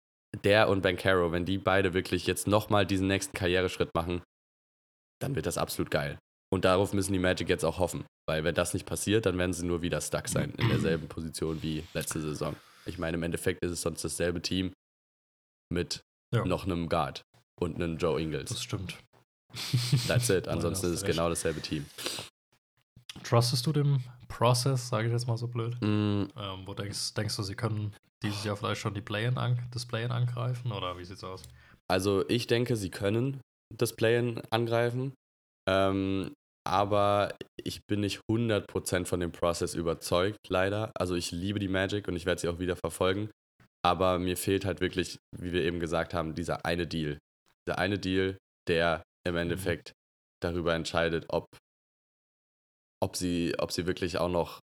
[0.45, 4.23] der und Bancaro, wenn die beide wirklich jetzt nochmal diesen nächsten Karriereschritt machen,
[5.21, 6.19] dann wird das absolut geil.
[6.53, 8.05] Und darauf müssen die Magic jetzt auch hoffen.
[8.29, 11.63] Weil wenn das nicht passiert, dann werden sie nur wieder stuck sein in derselben Position
[11.63, 12.55] wie letzte Saison.
[12.85, 14.73] Ich meine, im Endeffekt ist es sonst dasselbe Team
[15.73, 16.01] mit
[16.33, 16.45] Ja.
[16.45, 17.23] noch einem Guard
[17.61, 18.51] und einem Joe Ingles.
[18.51, 18.97] Das stimmt.
[20.09, 20.47] That's it.
[20.49, 21.87] Ansonsten ist es genau dasselbe Team.
[23.25, 25.77] Trustest du dem Process, sage ich jetzt mal so blöd?
[25.81, 29.59] Mm, Ähm, wo denkst, denkst du, sie können dieses Jahr vielleicht schon die Play-in an,
[29.73, 31.43] das Play-in angreifen oder wie sieht's aus?
[31.89, 33.41] Also ich denke, sie können
[33.75, 35.13] das Play-in angreifen.
[35.69, 36.33] Ähm,
[36.65, 40.93] aber ich bin nicht 100% von dem Prozess überzeugt, leider.
[40.95, 43.31] Also ich liebe die Magic und ich werde sie auch wieder verfolgen.
[43.85, 47.19] Aber mir fehlt halt wirklich, wie wir eben gesagt haben, dieser eine Deal.
[47.67, 49.93] Dieser eine Deal, der im Endeffekt
[50.41, 51.47] darüber entscheidet, ob,
[53.03, 54.61] ob, sie, ob sie wirklich auch noch,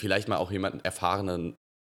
[0.00, 1.56] vielleicht mal auch jemanden Erfahrenen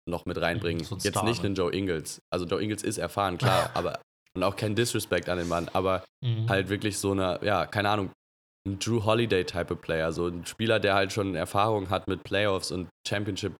[0.09, 0.83] noch mit reinbringen.
[0.85, 1.47] So Jetzt Star, nicht ne?
[1.47, 2.19] einen Joe Ingles.
[2.33, 4.01] Also Joe Ingles ist erfahren, klar, aber
[4.33, 6.47] und auch kein Disrespect an den Mann, aber Mhm.
[6.49, 8.11] halt wirklich so eine, ja, keine Ahnung,
[8.67, 12.71] ein Drew Holiday-Type of Player, so ein Spieler, der halt schon Erfahrung hat mit Playoffs
[12.71, 13.55] und Championship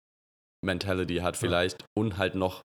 [0.64, 2.62] Mentality hat vielleicht und halt noch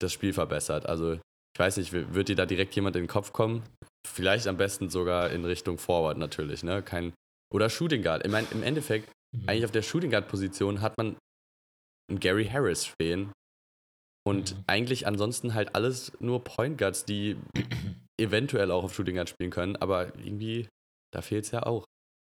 [0.00, 0.86] das Spiel verbessert.
[0.86, 3.62] Also ich weiß nicht, wird dir da direkt jemand in den Kopf kommen?
[4.06, 6.82] Vielleicht am besten sogar in Richtung Forward natürlich, ne?
[6.82, 7.14] Kein
[7.52, 8.26] oder Shooting Guard.
[8.26, 9.48] Ich meine, im Endeffekt Mhm.
[9.48, 11.16] eigentlich auf der Shooting Guard Position hat man
[12.10, 13.32] einen Gary Harris stehen
[14.26, 14.64] und Mhm.
[14.66, 17.36] eigentlich ansonsten halt alles nur Point Guards, die
[18.20, 20.68] eventuell auch auf Shooting Guard spielen können, aber irgendwie
[21.16, 21.86] da fehlt es ja auch.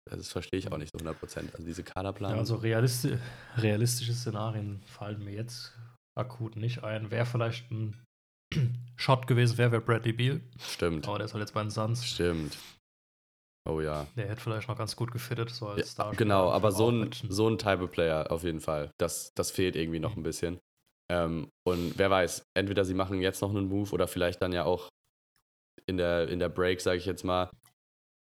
[0.09, 1.53] Das verstehe ich auch nicht so 100%.
[1.53, 2.37] Also diese Kaderplanung.
[2.37, 3.15] Ja, also realisti
[3.57, 5.77] realistische Szenarien fallen mir jetzt
[6.17, 7.11] akut nicht ein.
[7.11, 8.03] Wäre vielleicht ein
[8.97, 10.41] Shot gewesen, wäre wär Bradley Beal.
[10.59, 11.07] stimmt.
[11.07, 12.03] Aber der ist halt jetzt bei den Suns.
[12.03, 12.57] Stimmt.
[13.69, 14.07] Oh ja.
[14.15, 17.47] Der hätte vielleicht noch ganz gut gefittet, so als Ja, genau, aber so ein, so
[17.47, 18.89] ein Type of Player auf jeden Fall.
[18.99, 20.59] Das, das fehlt irgendwie noch ein bisschen.
[21.11, 24.65] Ähm, und wer weiß, entweder sie machen jetzt noch einen Move oder vielleicht dann ja
[24.65, 24.89] auch
[25.85, 27.51] in der, in der Break, sage ich jetzt mal.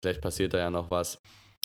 [0.01, 1.19] Vielleicht passiert da ja noch was.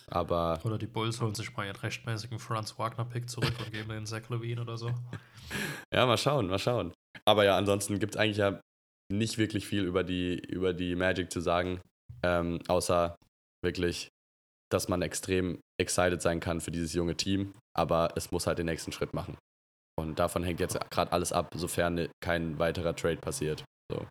[0.08, 4.06] Aber Oder die Bulls holen sich mal ihren rechtmäßigen Franz Wagner-Pick zurück und geben den
[4.06, 4.90] Zach Levine oder so.
[5.94, 6.92] ja, mal schauen, mal schauen.
[7.24, 8.60] Aber ja, ansonsten gibt es eigentlich ja
[9.10, 11.80] nicht wirklich viel über die, über die Magic zu sagen.
[12.22, 13.16] Ähm, außer
[13.64, 14.08] wirklich,
[14.70, 17.54] dass man extrem excited sein kann für dieses junge Team.
[17.76, 19.36] Aber es muss halt den nächsten Schritt machen.
[19.96, 23.64] Und davon hängt jetzt gerade alles ab, sofern kein weiterer Trade passiert.
[23.90, 24.06] So.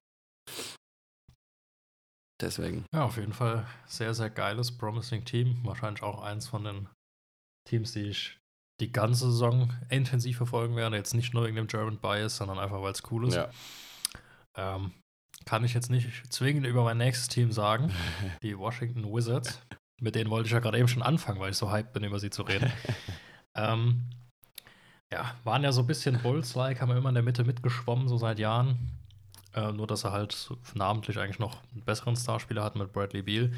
[2.44, 2.86] Deswegen.
[2.94, 5.60] Ja, auf jeden Fall sehr, sehr geiles, promising Team.
[5.64, 6.90] Wahrscheinlich auch eins von den
[7.68, 8.38] Teams, die ich
[8.82, 10.98] die ganze Saison intensiv verfolgen werde.
[10.98, 13.36] Jetzt nicht nur wegen dem German Bias, sondern einfach, weil es cool ist.
[13.36, 13.50] Ja.
[14.58, 14.92] Ähm,
[15.46, 17.94] kann ich jetzt nicht zwingend über mein nächstes Team sagen.
[18.44, 19.62] Die Washington Wizards.
[20.02, 22.20] Mit denen wollte ich ja gerade eben schon anfangen, weil ich so hyped bin, über
[22.20, 22.72] sie zu reden.
[23.56, 24.10] ähm,
[25.14, 28.38] ja, waren ja so ein bisschen Bulls-like, haben immer in der Mitte mitgeschwommen, so seit
[28.40, 28.78] Jahren.
[29.54, 33.52] Äh, nur, dass er halt namentlich eigentlich noch einen besseren Starspieler hat mit Bradley Beal.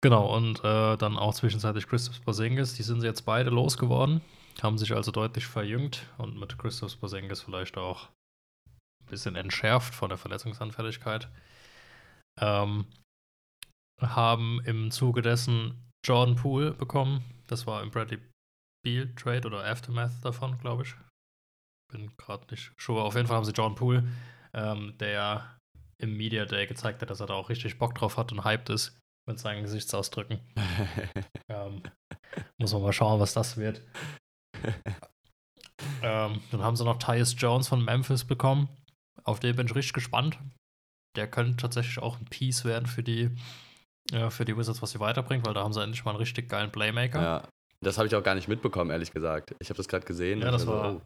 [0.00, 2.74] Genau, und äh, dann auch zwischenzeitlich Christoph Porzingis.
[2.74, 4.20] Die sind jetzt beide losgeworden,
[4.62, 8.08] haben sich also deutlich verjüngt und mit Christoph Porzingis vielleicht auch
[8.66, 11.28] ein bisschen entschärft von der Verletzungsanfälligkeit.
[12.40, 12.86] Ähm,
[14.00, 17.24] haben im Zuge dessen Jordan Poole bekommen.
[17.48, 18.20] Das war im Bradley
[18.84, 20.94] Beal Trade oder Aftermath davon, glaube ich.
[21.90, 23.02] Bin gerade nicht sure.
[23.02, 24.06] Auf jeden Fall haben sie Jordan Poole,
[24.58, 25.58] ähm, der
[26.00, 28.70] im Media Day gezeigt hat, dass er da auch richtig Bock drauf hat und hyped
[28.70, 30.40] ist mit seinen Gesichtsausdrücken.
[31.50, 31.82] Ähm,
[32.58, 33.80] muss man mal schauen, was das wird.
[36.02, 38.68] Ähm, dann haben sie noch Tyus Jones von Memphis bekommen.
[39.24, 40.38] Auf den bin ich richtig gespannt.
[41.16, 43.30] Der könnte tatsächlich auch ein Piece werden für die,
[44.12, 46.48] äh, für die Wizards, was sie weiterbringt, weil da haben sie endlich mal einen richtig
[46.48, 47.22] geilen Playmaker.
[47.22, 47.48] ja.
[47.80, 49.54] Das habe ich auch gar nicht mitbekommen, ehrlich gesagt.
[49.60, 50.40] Ich habe das gerade gesehen.
[50.40, 51.02] Ja, das ich so, war, oh.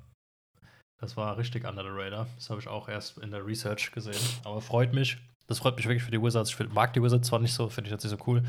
[1.02, 2.28] Das war richtig under the radar.
[2.36, 4.22] Das habe ich auch erst in der Research gesehen.
[4.44, 5.18] Aber freut mich.
[5.48, 6.50] Das freut mich wirklich für die Wizards.
[6.58, 8.44] Ich mag die Wizards zwar nicht so, finde ich jetzt nicht so cool.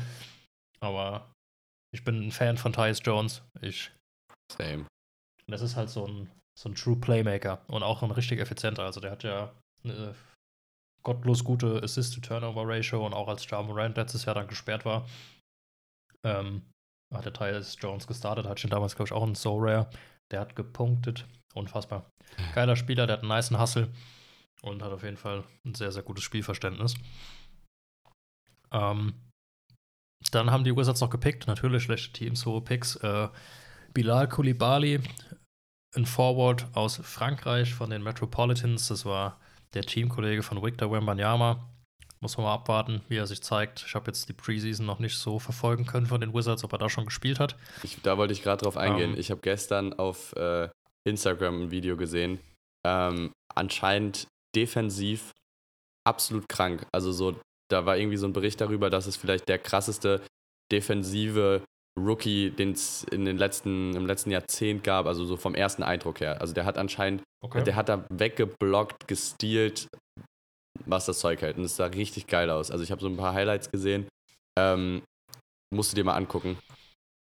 [0.78, 1.32] Aber
[1.92, 3.42] ich bin ein Fan von Tyus Jones.
[3.60, 3.90] Ich,
[4.52, 4.86] Same.
[5.48, 8.84] das ist halt so ein, so ein True Playmaker und auch ein richtig effizienter.
[8.84, 10.14] Also der hat ja eine
[11.02, 15.08] gottlos gute Assist-to-Turnover-Ratio und auch als Ja Morant letztes Jahr dann gesperrt war,
[16.24, 16.62] ähm,
[17.12, 19.90] hat der Tyus Jones gestartet, hat schon damals, glaube ich, auch einen So Rare.
[20.30, 21.26] Der hat gepunktet.
[21.54, 22.10] Unfassbar.
[22.54, 23.88] Geiler Spieler, der hat einen niceen Hustle
[24.62, 26.94] und hat auf jeden Fall ein sehr, sehr gutes Spielverständnis.
[28.72, 29.14] Ähm,
[30.30, 32.96] dann haben die Wizards noch gepickt, natürlich schlechte Teams, hohe Picks.
[32.96, 33.28] Äh,
[33.92, 35.00] Bilal Koulibaly,
[35.94, 38.88] ein Forward aus Frankreich von den Metropolitans.
[38.88, 39.38] Das war
[39.74, 41.70] der Teamkollege von Victor Wembanyama.
[42.20, 43.84] Muss man mal abwarten, wie er sich zeigt.
[43.86, 46.78] Ich habe jetzt die Preseason noch nicht so verfolgen können von den Wizards, ob er
[46.78, 47.54] da schon gespielt hat.
[47.82, 49.12] Ich, da wollte ich gerade drauf eingehen.
[49.12, 49.18] Ähm.
[49.18, 50.68] ich habe gestern auf äh,
[51.06, 52.40] Instagram ein Video gesehen.
[52.86, 55.32] Ähm, anscheinend defensiv
[56.06, 56.86] absolut krank.
[56.92, 57.36] Also so,
[57.70, 60.22] da war irgendwie so ein Bericht darüber, dass es vielleicht der krasseste
[60.70, 61.62] defensive
[61.98, 66.20] Rookie, den es in den letzten, im letzten Jahrzehnt gab, also so vom ersten Eindruck
[66.20, 66.40] her.
[66.40, 67.22] Also der hat anscheinend,
[67.54, 69.88] der hat da weggeblockt, gestealt,
[70.86, 71.56] was das Zeug hält.
[71.56, 72.70] Und es sah richtig geil aus.
[72.70, 74.08] Also ich habe so ein paar Highlights gesehen.
[74.58, 75.02] Ähm,
[75.72, 76.58] musst du dir mal angucken.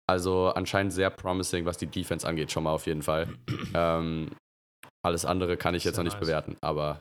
[0.10, 3.28] Also anscheinend sehr promising, was die Defense angeht, schon mal auf jeden Fall.
[3.74, 4.32] ähm,
[5.06, 6.28] alles andere kann ich jetzt Sehr noch nicht nice.
[6.28, 7.00] bewerten, aber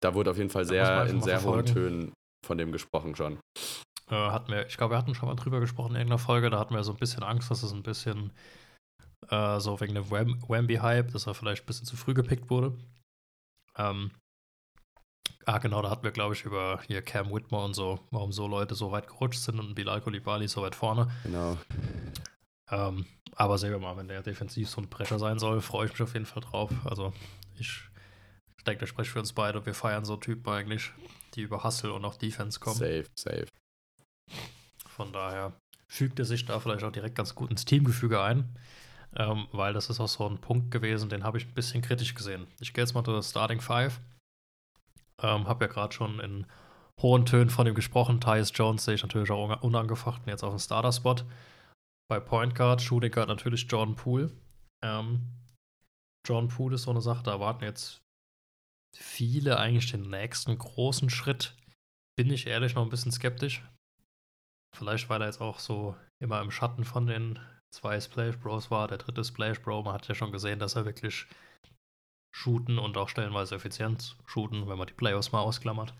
[0.00, 1.66] da wurde auf jeden Fall sehr in sehr hohen.
[1.66, 2.12] Tönen
[2.46, 3.38] von dem gesprochen schon.
[4.10, 6.50] Äh, hatten wir, ich glaube, wir hatten schon mal drüber gesprochen in irgendeiner Folge.
[6.50, 8.32] Da hatten wir so ein bisschen Angst, dass es ein bisschen
[9.28, 12.74] äh, so wegen dem Wam Wamby-Hype, dass er vielleicht ein bisschen zu früh gepickt wurde.
[13.76, 14.10] Ähm,
[15.44, 18.46] ah, genau, da hatten wir, glaube ich, über hier Cam Whitmore und so, warum so
[18.46, 21.10] Leute so weit gerutscht sind und Bilal Koulibaly so weit vorne.
[21.24, 21.58] Genau.
[22.70, 25.92] Ähm, aber sehen wir mal, wenn der defensiv so ein Brecher sein soll, freue ich
[25.92, 26.70] mich auf jeden Fall drauf.
[26.84, 27.12] Also
[27.58, 27.82] ich,
[28.56, 29.64] ich denke, das spricht für uns beide.
[29.64, 30.92] Wir feiern so Typen eigentlich,
[31.34, 32.76] die über Hustle und auch Defense kommen.
[32.76, 33.46] Safe, safe.
[34.88, 35.52] Von daher
[35.86, 38.56] fügt er sich da vielleicht auch direkt ganz gut ins Teamgefüge ein.
[39.16, 42.14] Ähm, weil das ist auch so ein Punkt gewesen, den habe ich ein bisschen kritisch
[42.14, 42.46] gesehen.
[42.60, 44.00] Ich gehe jetzt mal das Starting Five.
[45.22, 46.46] Ähm, habe ja gerade schon in
[47.00, 48.20] hohen Tönen von ihm gesprochen.
[48.20, 51.16] Tyus Jones sehe ich natürlich auch unangefochten jetzt auf dem Starter-Spot.
[52.10, 54.32] Bei Point Guard, Shooting Guard natürlich Jordan Poole.
[54.82, 55.26] Ähm,
[56.26, 58.00] Jordan Poole ist so eine Sache, da erwarten jetzt
[58.96, 61.54] viele eigentlich den nächsten großen Schritt.
[62.16, 63.62] Bin ich ehrlich noch ein bisschen skeptisch.
[64.76, 67.38] Vielleicht, weil er jetzt auch so immer im Schatten von den
[67.74, 68.88] zwei Splash Bros war.
[68.88, 71.26] Der dritte Splash Bro, man hat ja schon gesehen, dass er wirklich
[72.34, 75.94] shooten und auch stellenweise effizient shooten, wenn man die Playoffs mal ausklammert,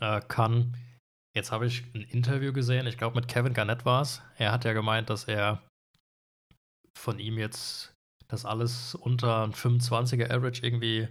[0.00, 0.76] äh, kann.
[1.38, 4.20] Jetzt habe ich ein Interview gesehen, ich glaube mit Kevin Garnett war es.
[4.38, 5.62] Er hat ja gemeint, dass er
[6.98, 7.94] von ihm jetzt
[8.26, 11.06] das alles unter ein 25er Average irgendwie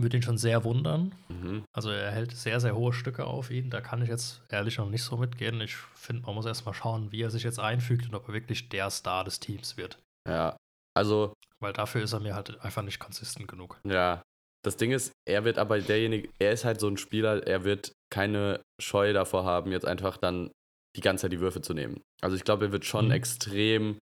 [0.00, 1.12] würde ihn schon sehr wundern.
[1.28, 1.64] Mhm.
[1.72, 3.68] Also er hält sehr, sehr hohe Stücke auf ihn.
[3.68, 5.60] Da kann ich jetzt ehrlich noch nicht so mitgehen.
[5.60, 8.68] Ich finde, man muss erstmal schauen, wie er sich jetzt einfügt und ob er wirklich
[8.68, 9.98] der Star des Teams wird.
[10.28, 10.56] Ja.
[10.96, 13.80] Also, Weil dafür ist er mir halt einfach nicht konsistent genug.
[13.84, 14.22] ja.
[14.64, 17.92] Das Ding ist, er wird aber derjenige, er ist halt so ein Spieler, er wird
[18.12, 20.50] keine Scheu davor haben, jetzt einfach dann
[20.96, 22.00] die ganze Zeit die Würfe zu nehmen.
[22.20, 23.10] Also ich glaube, er wird schon Mhm.
[23.12, 23.98] extrem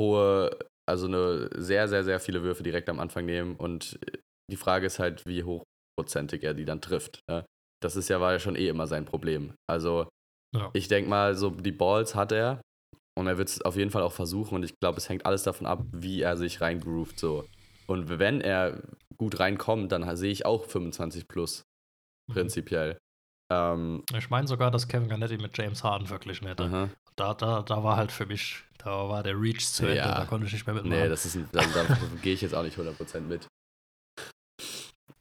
[0.00, 0.56] hohe,
[0.88, 3.98] also eine sehr, sehr, sehr viele Würfe direkt am Anfang nehmen und
[4.50, 7.20] die Frage ist halt, wie hochprozentig er die dann trifft.
[7.28, 7.44] Ne?
[7.82, 9.54] Das ist ja, war ja schon eh immer sein Problem.
[9.68, 10.08] Also
[10.54, 10.70] Ja.
[10.72, 12.62] ich denke mal, so die Balls hat er
[13.18, 15.42] und er wird es auf jeden Fall auch versuchen und ich glaube, es hängt alles
[15.42, 17.44] davon ab, wie er sich reingroovt so.
[17.86, 18.82] Und wenn er
[19.18, 21.62] gut reinkommt, dann sehe ich auch 25 plus,
[22.28, 22.32] Mhm.
[22.34, 22.98] prinzipiell.
[23.52, 26.64] Ähm, Ich meine sogar, dass Kevin Garnett ihn mit James Harden verglichen hätte.
[26.64, 26.90] aha.
[27.16, 30.14] Da, da, da war halt für mich, da war der Reach zu Ende, Ja.
[30.14, 31.00] da konnte ich nicht mehr mitmachen.
[31.00, 31.84] Nee, das ist ein, da, da
[32.22, 33.48] gehe ich jetzt auch nicht 100% mit.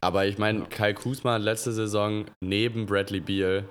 [0.02, 0.66] Aber ich meine, Ja.
[0.68, 3.70] Kai Kuzma hat letzte Saison neben Bradley Beal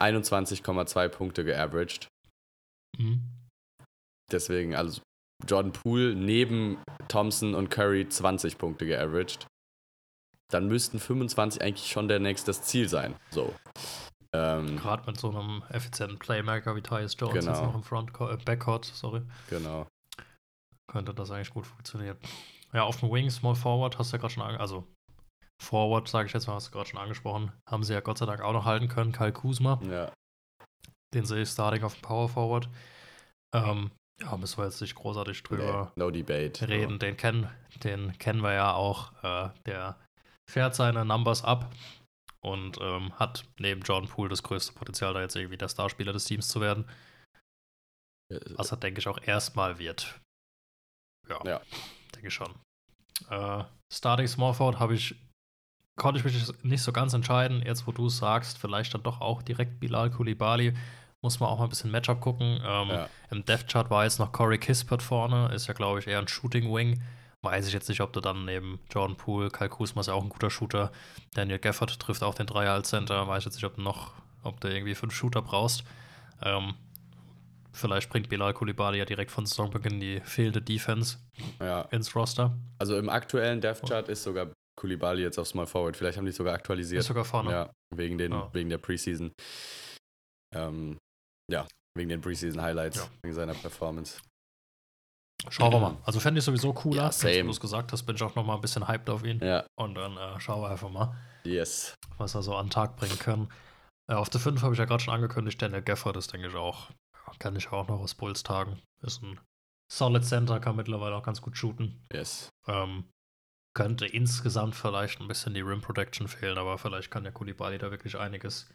[0.00, 2.08] 21,2 Punkte geaveraged.
[2.96, 3.20] Mhm.
[4.32, 5.02] Deswegen, also
[5.46, 9.46] Jordan Poole neben Thompson und Curry 20 Punkte geaveraged.
[10.52, 13.14] Dann müssten 25 eigentlich schon der nächste Ziel sein.
[13.30, 13.54] So.
[14.32, 17.66] Ähm, Gerade mit so einem effizienten Playmaker wie Tyus Jones jetzt Genau.
[17.66, 19.86] noch im Front äh, Backcourt, sorry, genau.
[20.90, 22.16] könnte das eigentlich gut funktionieren.
[22.72, 24.86] Ja, auf dem Wing, Small Forward hast du ja gerade schon, also
[25.60, 28.26] Forward, sage ich jetzt mal, hast du gerade schon angesprochen, haben sie ja Gott sei
[28.26, 29.10] Dank auch noch halten können.
[29.12, 30.12] Kyle Kuzma, Ja.
[31.12, 32.68] den sehe ich starting auf dem Power Forward.
[33.52, 33.90] Ähm,
[34.22, 36.68] ja, müssen wir jetzt nicht großartig drüber Nee, no debate.
[36.68, 36.98] reden.
[36.98, 37.48] Den kennen,
[37.82, 39.12] den kennen wir ja auch.
[39.22, 39.98] Äh, der
[40.50, 41.72] fährt seine Numbers ab
[42.42, 46.24] und ähm, hat neben Jordan Poole das größte Potenzial, da jetzt irgendwie der Starspieler des
[46.24, 46.88] Teams zu werden.
[48.32, 50.18] Äh, Was er, denke ich, auch erstmal wird.
[51.28, 51.60] Ja, Ja.
[52.14, 52.52] denke ich schon.
[53.28, 55.14] Äh, Starting Small Forward habe ich,
[55.98, 57.62] konnte ich mich nicht so ganz entscheiden.
[57.62, 60.74] Jetzt, wo du es sagst, vielleicht dann doch auch direkt Bilal Koulibaly.
[61.22, 62.60] Muss man auch mal ein bisschen Matchup gucken.
[62.64, 63.08] Ähm, Ja.
[63.30, 65.52] Im Death Chart war jetzt noch Corey Kispert vorne.
[65.54, 67.02] Ist ja, glaube ich, eher ein Shooting Wing.
[67.42, 70.22] Weiß ich jetzt nicht, ob du dann neben Jordan Poole, Kyle Kuzma ist ja auch
[70.22, 70.92] ein guter Shooter.
[71.34, 73.26] Daniel Gafford trifft auch den Dreier als Center.
[73.26, 75.84] Weiß ich jetzt nicht, ob du noch, ob du irgendwie fünf Shooter brauchst.
[76.42, 76.74] Ähm,
[77.72, 81.18] vielleicht bringt Bilal Koulibaly ja direkt von Saisonbeginn die fehlende Defense
[81.60, 81.82] ja.
[81.92, 82.56] ins Roster.
[82.78, 85.96] Also im aktuellen Death Chart ist sogar Koulibaly jetzt auf Small Forward.
[85.96, 87.00] Vielleicht haben die sogar aktualisiert.
[87.00, 87.50] Ist sogar vorne.
[87.50, 88.48] Ja, wegen, den, Ja.
[88.52, 89.32] wegen der Preseason.
[90.54, 90.98] Ähm,
[91.50, 93.08] ja, wegen den Preseason Highlights, Ja.
[93.22, 94.20] wegen seiner Performance.
[95.48, 95.96] Schauen wir mal.
[96.04, 97.04] Also fände ich sowieso cooler.
[97.04, 97.40] Ja, same.
[97.40, 99.38] wo du es gesagt hast, bin ich auch noch mal ein bisschen hyped auf ihn.
[99.42, 101.94] Ja, Und dann äh, schauen wir einfach mal, yes.
[102.18, 103.50] was er so an den Tag bringen kann.
[104.10, 106.54] Äh, auf der 5 habe ich ja gerade schon angekündigt, Daniel Gafford ist, denke ich,
[106.54, 106.90] auch.
[107.38, 108.82] Kann ich auch noch aus Bulls tagen.
[109.02, 109.40] Ist ein
[109.90, 112.04] Solid Center, kann mittlerweile auch ganz gut shooten.
[112.12, 112.50] Yes.
[112.66, 113.08] Ähm,
[113.74, 117.90] könnte insgesamt vielleicht ein bisschen die Rim Protection fehlen, aber vielleicht kann der Kulibali da
[117.90, 118.70] wirklich einiges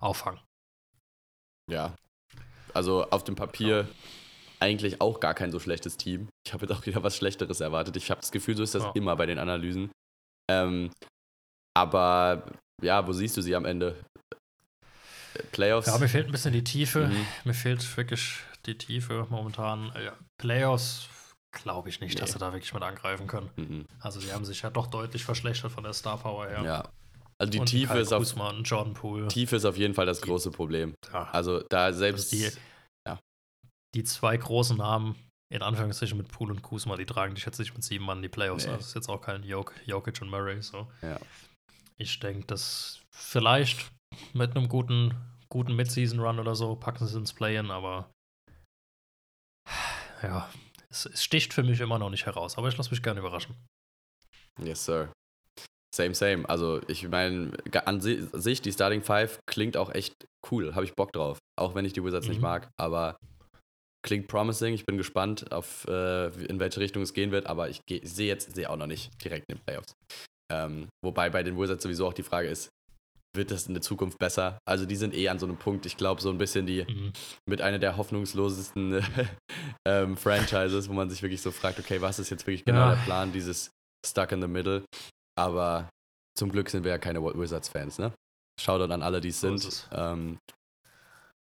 [0.00, 0.40] auffangen.
[1.70, 1.94] Ja.
[2.74, 3.88] Also auf dem Papier
[4.60, 6.28] eigentlich auch gar kein so schlechtes Team.
[6.46, 7.96] Ich habe jetzt auch wieder was Schlechteres erwartet.
[7.96, 8.92] Ich habe das Gefühl, so ist das Ja.
[8.94, 9.90] immer bei den Analysen.
[10.50, 10.90] Ähm,
[11.76, 12.46] aber
[12.82, 13.96] ja, wo siehst du sie am Ende?
[15.52, 15.86] Playoffs?
[15.88, 17.08] Ja, mir fehlt ein bisschen die Tiefe.
[17.08, 17.26] Mhm.
[17.44, 19.92] Mir fehlt wirklich die Tiefe momentan.
[20.02, 21.08] Ja, Playoffs
[21.52, 22.32] glaube ich nicht, dass Nee.
[22.34, 23.50] sie da wirklich mit angreifen können.
[23.56, 23.86] Mhm.
[24.00, 26.62] Also sie haben sich ja doch deutlich verschlechtert von der Star Power her.
[26.62, 26.88] Ja.
[27.38, 29.28] Also die und Tiefe Kyle ist, auf, Kuzma und Jordan Poole.
[29.28, 30.94] Tiefe ist auf jeden Fall das große Problem.
[31.12, 32.32] Ja, Also da selbst.
[32.32, 32.50] die,
[33.06, 33.18] ja.
[33.94, 35.16] die zwei großen Namen,
[35.52, 38.22] in Anführungszeichen mit Poole und Kuzma, die tragen dich jetzt nicht mit sieben Mann in
[38.22, 38.66] die Playoffs.
[38.66, 38.72] Nee.
[38.72, 40.62] Das ist jetzt auch kein Jok Jokic und Murray.
[40.62, 40.90] So.
[41.02, 41.20] Ja.
[41.98, 43.90] Ich denke, dass vielleicht
[44.32, 45.14] mit einem guten,
[45.50, 48.10] guten Mid-Season-Run oder so packen sie es ins Play-In, aber
[50.22, 50.48] ja,
[50.88, 52.56] es, es sticht für mich immer noch nicht heraus.
[52.56, 53.54] Aber ich lasse mich gerne überraschen.
[54.62, 55.12] Yes, sir.
[55.96, 56.48] Same, same.
[56.48, 57.52] Also ich meine,
[57.86, 60.14] an si- sich, die Starting Five klingt auch echt
[60.50, 60.74] cool.
[60.74, 61.38] Habe ich Bock drauf.
[61.58, 62.42] Auch wenn ich die Wizards nicht Mhm.
[62.42, 62.68] mag.
[62.78, 63.16] Aber
[64.06, 64.74] klingt promising.
[64.74, 67.46] Ich bin gespannt, auf, äh, in welche Richtung es gehen wird.
[67.46, 69.92] Aber ich sehe jetzt sehe auch noch nicht direkt in den Playoffs.
[70.52, 72.68] Ähm, wobei bei den Wizards sowieso auch die Frage ist,
[73.34, 74.58] wird das in der Zukunft besser?
[74.66, 77.12] Also die sind eh an so einem Punkt, ich glaube, so ein bisschen die Mhm.
[77.48, 79.02] mit einer der hoffnungslosesten
[79.88, 82.94] ähm, Franchises, wo man sich wirklich so fragt, okay, was ist jetzt wirklich genau Ja.
[82.94, 83.70] der Plan, dieses
[84.06, 84.84] Stuck in the Middle.
[85.38, 85.88] Aber
[86.36, 88.12] zum Glück sind wir ja keine Wizards-Fans, ne?
[88.60, 89.88] Shoutout an alle, die es sind.
[89.92, 90.38] ähm,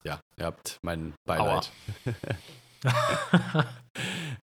[0.05, 1.70] ja, ihr habt mein Beileid.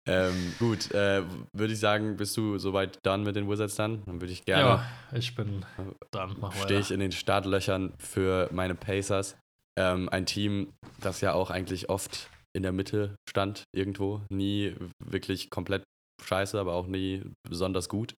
[0.07, 4.04] ähm, gut, äh, würde ich sagen, bist du soweit done mit den Wizards dann?
[4.04, 5.64] Dann würde ich gerne ja, ich bin
[6.11, 6.37] dran.
[6.40, 9.37] Mach stehe ich in den Startlöchern für meine Pacers.
[9.78, 14.22] Ähm, ein Team, das ja auch eigentlich oft in der Mitte stand, irgendwo.
[14.30, 15.85] Nie wirklich komplett
[16.22, 18.14] scheiße, aber auch nie besonders gut.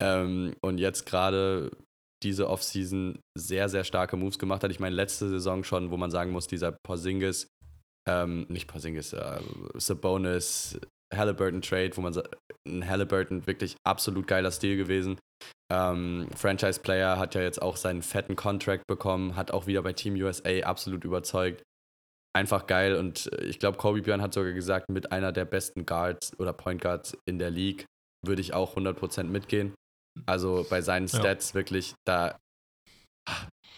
[0.00, 1.70] Ähm, und jetzt gerade
[2.22, 4.70] diese Offseason sehr, sehr starke Moves gemacht hat.
[4.70, 7.48] Ich meine, letzte Saison schon, wo man sagen muss, dieser Porzingis,
[8.08, 9.40] ähm, nicht Porzingis, äh,
[9.74, 10.78] Sabonis,
[11.14, 12.14] Halliburton Trade, wo man
[12.66, 15.18] ein Halliburton wirklich absolut geiler Stil gewesen.
[15.72, 20.14] Ähm, Franchise-Player hat ja jetzt auch seinen fetten Contract bekommen, hat auch wieder bei Team
[20.14, 21.62] USA absolut überzeugt.
[22.36, 25.86] Einfach geil und äh, ich glaube, Kobe Björn hat sogar gesagt, mit einer der besten
[25.86, 27.86] Guards oder Point Guards in der League
[28.26, 29.74] würde ich auch 100% mitgehen.
[30.26, 31.18] Also bei seinen Ja.
[31.18, 32.38] Stats wirklich, da,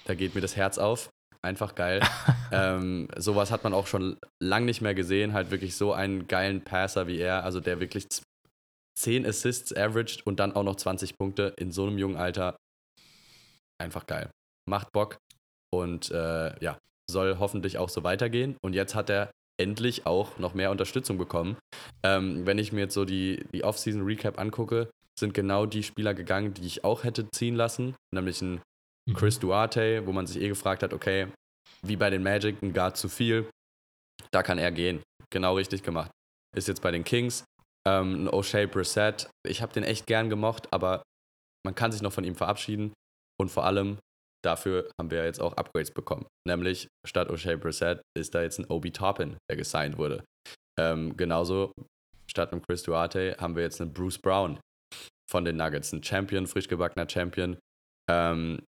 [0.04, 1.10] da geht mir das Herz auf.
[1.42, 2.00] Einfach geil.
[2.52, 5.32] ähm, sowas hat man auch schon lang nicht mehr gesehen.
[5.32, 8.22] Halt wirklich so einen geilen Passer wie er, also der wirklich z-
[8.98, 12.56] 10 Assists averaged und dann auch noch 20 Punkte in so einem jungen Alter.
[13.78, 14.30] Einfach geil.
[14.68, 15.18] Macht Bock
[15.74, 16.78] und äh, ja,
[17.10, 18.56] soll hoffentlich auch so weitergehen.
[18.62, 21.56] Und jetzt hat er endlich auch noch mehr Unterstützung bekommen.
[22.02, 26.52] Ähm, wenn ich mir jetzt so die, die Off-Season-Recap angucke, sind genau die Spieler gegangen,
[26.52, 28.60] die ich auch hätte ziehen lassen, nämlich ein
[29.06, 29.14] Mhm.
[29.14, 31.28] Chris Duarte, wo man sich eh gefragt hat, okay,
[31.82, 33.48] wie bei den Magic, ein Guard zu viel,
[34.30, 35.02] da kann er gehen.
[35.30, 36.10] Genau richtig gemacht.
[36.54, 37.44] Ist jetzt bei den Kings.
[37.86, 41.02] Ähm, ein O'Shea Brissett, ich habe den echt gern gemocht, aber
[41.64, 42.92] man kann sich noch von ihm verabschieden.
[43.38, 43.98] Und vor allem,
[44.44, 46.26] dafür haben wir jetzt auch Upgrades bekommen.
[46.46, 50.24] Nämlich, statt O'Shea Brissett ist da jetzt ein Obi Toppin, der gesigned wurde.
[50.78, 51.72] Ähm, genauso,
[52.30, 54.58] statt einem Chris Duarte haben wir jetzt einen Bruce Brown
[55.30, 57.58] von den Nuggets, ein Champion, frisch gebackener Champion.
[58.10, 58.62] Ähm,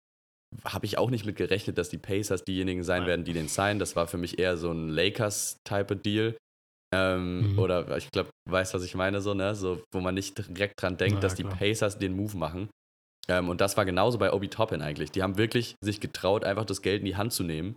[0.64, 3.08] habe ich auch nicht mit gerechnet, dass die Pacers diejenigen sein Nein.
[3.08, 3.80] werden, die den signen.
[3.80, 6.38] Das war für mich eher so ein Lakers-Type-Deal.
[6.94, 7.60] Ähm, Mhm.
[7.60, 9.56] Oder ich glaube, weißt was ich meine, so, ne?
[9.56, 11.58] So, wo man nicht direkt dran denkt, Na, dass die klar.
[11.58, 12.70] Pacers den Move machen.
[13.28, 15.12] Ähm, und das war genauso bei Obi Toppin eigentlich.
[15.12, 17.76] Die haben wirklich sich getraut, einfach das Geld in die Hand zu nehmen.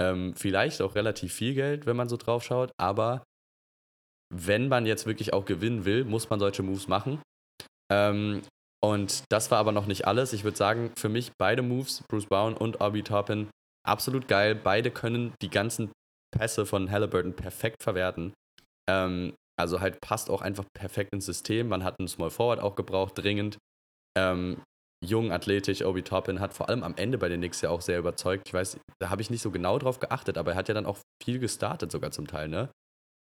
[0.00, 3.24] Ähm, vielleicht auch relativ viel Geld, wenn man so drauf schaut, aber
[4.34, 7.22] wenn man jetzt wirklich auch gewinnen will, muss man solche Moves machen.
[7.90, 8.42] Ähm,
[8.84, 10.32] und das war aber noch nicht alles.
[10.32, 13.48] Ich würde sagen, für mich beide Moves, Bruce Brown und Obi Toppin,
[13.86, 14.54] absolut geil.
[14.54, 15.90] Beide können die ganzen
[16.36, 18.34] Pässe von Halliburton perfekt verwerten.
[18.88, 21.68] Ähm, also halt passt auch einfach perfekt ins System.
[21.68, 23.56] Man hat einen Small Forward auch gebraucht, dringend.
[24.18, 24.62] Ähm,
[25.04, 27.98] jung, athletisch, Obi Toppin hat vor allem am Ende bei den Knicks ja auch sehr
[27.98, 28.44] überzeugt.
[28.46, 30.86] Ich weiß, da habe ich nicht so genau drauf geachtet, aber er hat ja dann
[30.86, 32.68] auch viel gestartet sogar zum Teil, ne?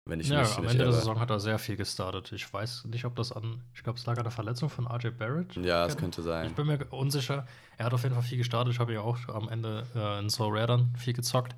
[0.05, 0.97] Wenn ich Ja, mich am nicht Ende der irre.
[0.97, 2.33] Saison hat er sehr viel gestartet.
[2.33, 5.11] Ich weiß nicht, ob das an, ich glaube, es lag an der Verletzung von RJ
[5.11, 5.55] Barrett.
[5.55, 6.01] Ja, das Kevin?
[6.01, 6.47] könnte sein.
[6.49, 7.47] Ich bin mir unsicher.
[7.79, 8.75] Er hat auf jeden Fall viel gestartet.
[8.75, 11.55] Ich habe ja auch am Ende äh, in So Rare dann viel gezockt.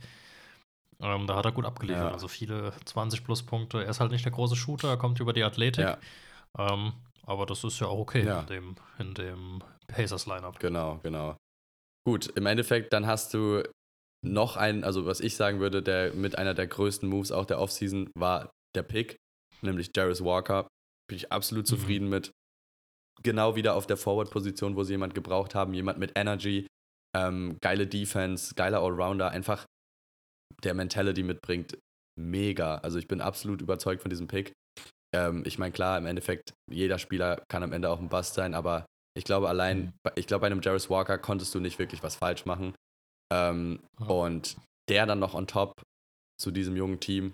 [1.00, 2.04] Ähm, da hat er gut abgeliefert.
[2.04, 2.12] Ja.
[2.12, 3.82] Also viele 20 plus Punkte.
[3.82, 5.84] Er ist halt nicht der große Shooter, er kommt über die Athletik.
[5.84, 5.98] Ja.
[6.58, 6.92] Ähm,
[7.26, 8.40] aber das ist ja auch okay Ja.
[8.40, 10.58] in dem, in dem Pacers-Lineup.
[10.60, 11.36] Genau, genau.
[12.06, 13.62] Gut, im Endeffekt, dann hast du
[14.24, 17.60] noch einen, also was ich sagen würde, der mit einer der größten Moves auch der
[17.60, 19.16] Offseason war der Pick,
[19.62, 20.66] nämlich Jarvis Walker.
[21.08, 21.68] Bin ich absolut Mhm.
[21.68, 22.30] zufrieden mit.
[23.22, 26.66] Genau wieder auf der Forward-Position, wo sie jemand gebraucht haben, jemand mit Energy,
[27.16, 29.66] ähm, geile Defense, geiler Allrounder, einfach
[30.62, 31.78] der Mentality mitbringt,
[32.18, 32.78] mega.
[32.78, 34.52] Also ich bin absolut überzeugt von diesem Pick.
[35.14, 38.54] Ähm, ich meine, klar, im Endeffekt, jeder Spieler kann am Ende auch ein Bust sein,
[38.54, 38.86] aber
[39.16, 39.92] ich glaube allein, Mhm.
[40.16, 42.74] ich glaube, bei einem Jarvis Walker konntest du nicht wirklich was falsch machen.
[43.32, 44.06] Ähm, Ja.
[44.06, 44.56] Und
[44.88, 45.72] der dann noch on top
[46.40, 47.32] zu diesem jungen Team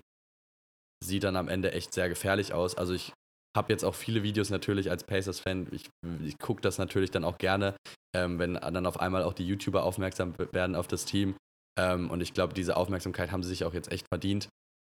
[1.03, 2.75] sieht dann am Ende echt sehr gefährlich aus.
[2.75, 3.11] Also ich
[3.57, 5.89] habe jetzt auch viele Videos natürlich als Pacers-Fan, ich,
[6.23, 7.75] ich gucke das natürlich dann auch gerne,
[8.15, 11.35] ähm, wenn dann auf einmal auch die YouTuber aufmerksam werden auf das Team.
[11.77, 14.47] Ähm, und ich glaube, diese Aufmerksamkeit haben sie sich auch jetzt echt verdient.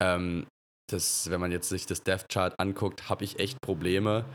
[0.03, 0.45] Ähm,
[0.91, 4.25] das, wenn man jetzt sich das Death Chart anguckt, habe ich echt Probleme,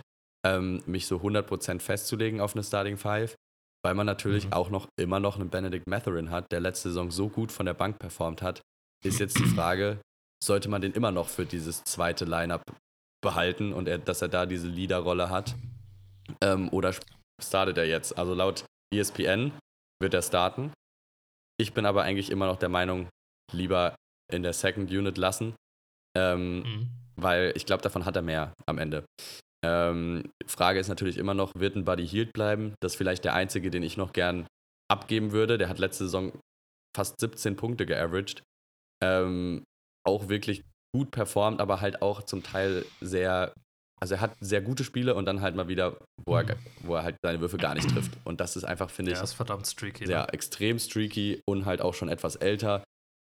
[0.47, 3.35] ähm, mich so 100% festzulegen auf eine Starting Five,
[3.85, 4.53] weil man natürlich mhm.
[4.53, 7.75] auch noch immer noch einen Benedict Matherin hat, der letzte Saison so gut von der
[7.75, 8.61] Bank performt hat.
[9.05, 10.01] Ist jetzt die Frage,
[10.43, 12.63] sollte man den immer noch für dieses zweite Lineup
[13.21, 15.57] behalten und er, dass er da diese Leaderrolle hat?
[16.41, 16.95] Ähm, oder
[17.41, 18.17] startet er jetzt?
[18.17, 18.65] Also laut
[18.95, 19.53] ESPN
[20.01, 20.73] wird er starten.
[21.61, 23.09] Ich bin aber eigentlich immer noch der Meinung,
[23.53, 23.97] lieber
[24.31, 25.55] in der Second Unit lassen,
[26.17, 26.91] ähm, mhm.
[27.17, 29.05] weil ich glaube, davon hat er mehr am Ende.
[29.65, 32.75] Ähm, Frage ist natürlich immer noch, wird ein Buddy Hield bleiben?
[32.81, 34.47] Das ist vielleicht der einzige, den ich noch gern
[34.91, 35.59] abgeben würde.
[35.59, 36.33] Der hat letzte Saison
[36.97, 38.43] fast 17 Punkte geaveraged.
[39.03, 39.65] Ähm,
[40.07, 43.53] auch wirklich gut performt, aber halt auch zum Teil sehr,
[44.01, 46.59] also er hat sehr gute Spiele und dann halt mal wieder, wo er, mhm.
[46.83, 48.13] wo er halt seine Würfe gar nicht trifft.
[48.25, 50.09] Und das ist einfach, finde ich, ja, ist verdammt streaky.
[50.09, 50.33] Ja, ne?
[50.33, 52.85] extrem streaky und halt auch schon etwas älter.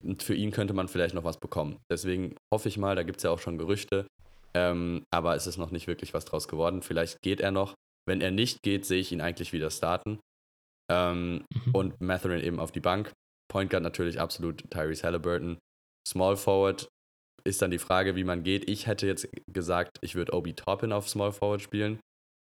[0.03, 1.77] Und für ihn könnte man vielleicht noch was bekommen.
[1.91, 4.07] Deswegen hoffe ich mal, da gibt es ja auch schon Gerüchte,
[4.53, 6.81] ähm, aber es ist noch nicht wirklich was draus geworden.
[6.81, 7.75] Vielleicht geht er noch.
[8.07, 10.19] Wenn er nicht geht, sehe ich ihn eigentlich wieder starten.
[10.91, 11.75] Ähm, mhm.
[11.75, 13.11] Und Matherin eben auf die Bank.
[13.49, 15.57] Point Guard natürlich absolut Tyrese Halliburton.
[16.07, 16.89] Small Forward
[17.43, 18.69] ist dann die Frage, wie man geht.
[18.69, 21.99] Ich hätte jetzt gesagt, ich würde Obi Toppin auf Small Forward spielen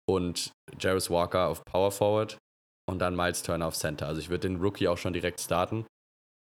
[0.10, 2.38] und Jarvis Walker auf Power Forward
[2.90, 4.08] und dann Miles Turner auf Center.
[4.08, 5.86] Also ich würde den Rookie auch schon direkt starten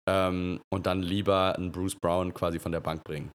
[0.09, 3.31] ähm, und dann lieber einen Bruce Brown quasi von der Bank bringen.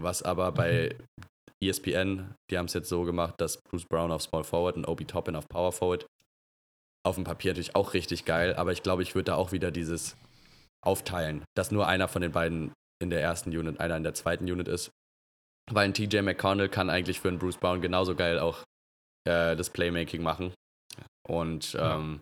[0.00, 1.24] Was aber bei mhm.
[1.62, 5.04] ESPN, die haben es jetzt so gemacht, dass Bruce Brown auf Small Forward und Obi
[5.04, 6.06] Toppin auf Power Forward
[7.04, 9.70] auf dem Papier natürlich auch richtig geil, aber ich glaube, ich würde da auch wieder
[9.70, 10.16] dieses
[10.84, 14.44] aufteilen, dass nur einer von den beiden in der ersten Unit, einer in der zweiten
[14.44, 14.90] Unit ist.
[15.70, 18.64] Weil ein TJ McConnell kann eigentlich für einen Bruce Brown genauso geil auch
[19.26, 20.52] äh, das Playmaking machen.
[21.26, 22.20] Und ähm,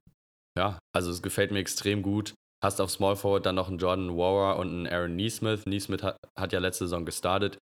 [0.58, 0.78] ja.
[0.94, 2.34] also es gefällt mir extrem gut.
[2.62, 5.66] Hast auf Small Forward dann noch einen Jordan Warrer und einen Aaron Neesmith.
[5.66, 7.58] Neesmith hat, hat ja letzte Saison gestartet.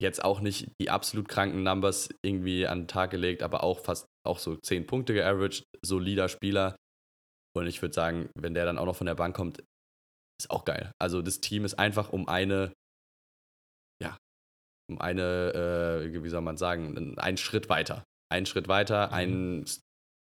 [0.00, 4.06] Jetzt auch nicht die absolut kranken Numbers irgendwie an den Tag gelegt, aber auch fast
[4.24, 5.64] auch so 10 Punkte geaveraged.
[5.84, 6.76] Solider Spieler.
[7.56, 9.58] Und ich würde sagen, wenn der dann auch noch von der Bank kommt,
[10.40, 10.92] ist auch geil.
[11.00, 12.72] Also das Team ist einfach um eine,
[14.00, 14.16] ja,
[14.88, 18.04] um eine, äh, wie soll man sagen, einen Schritt weiter.
[18.30, 19.14] Einen Schritt weiter, mhm.
[19.14, 19.64] ein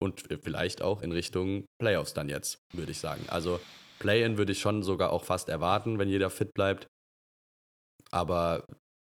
[0.00, 3.24] und vielleicht auch in Richtung Playoffs dann jetzt, würde ich sagen.
[3.28, 3.60] Also
[3.98, 6.86] Play-in würde ich schon sogar auch fast erwarten, wenn jeder fit bleibt.
[8.10, 8.64] Aber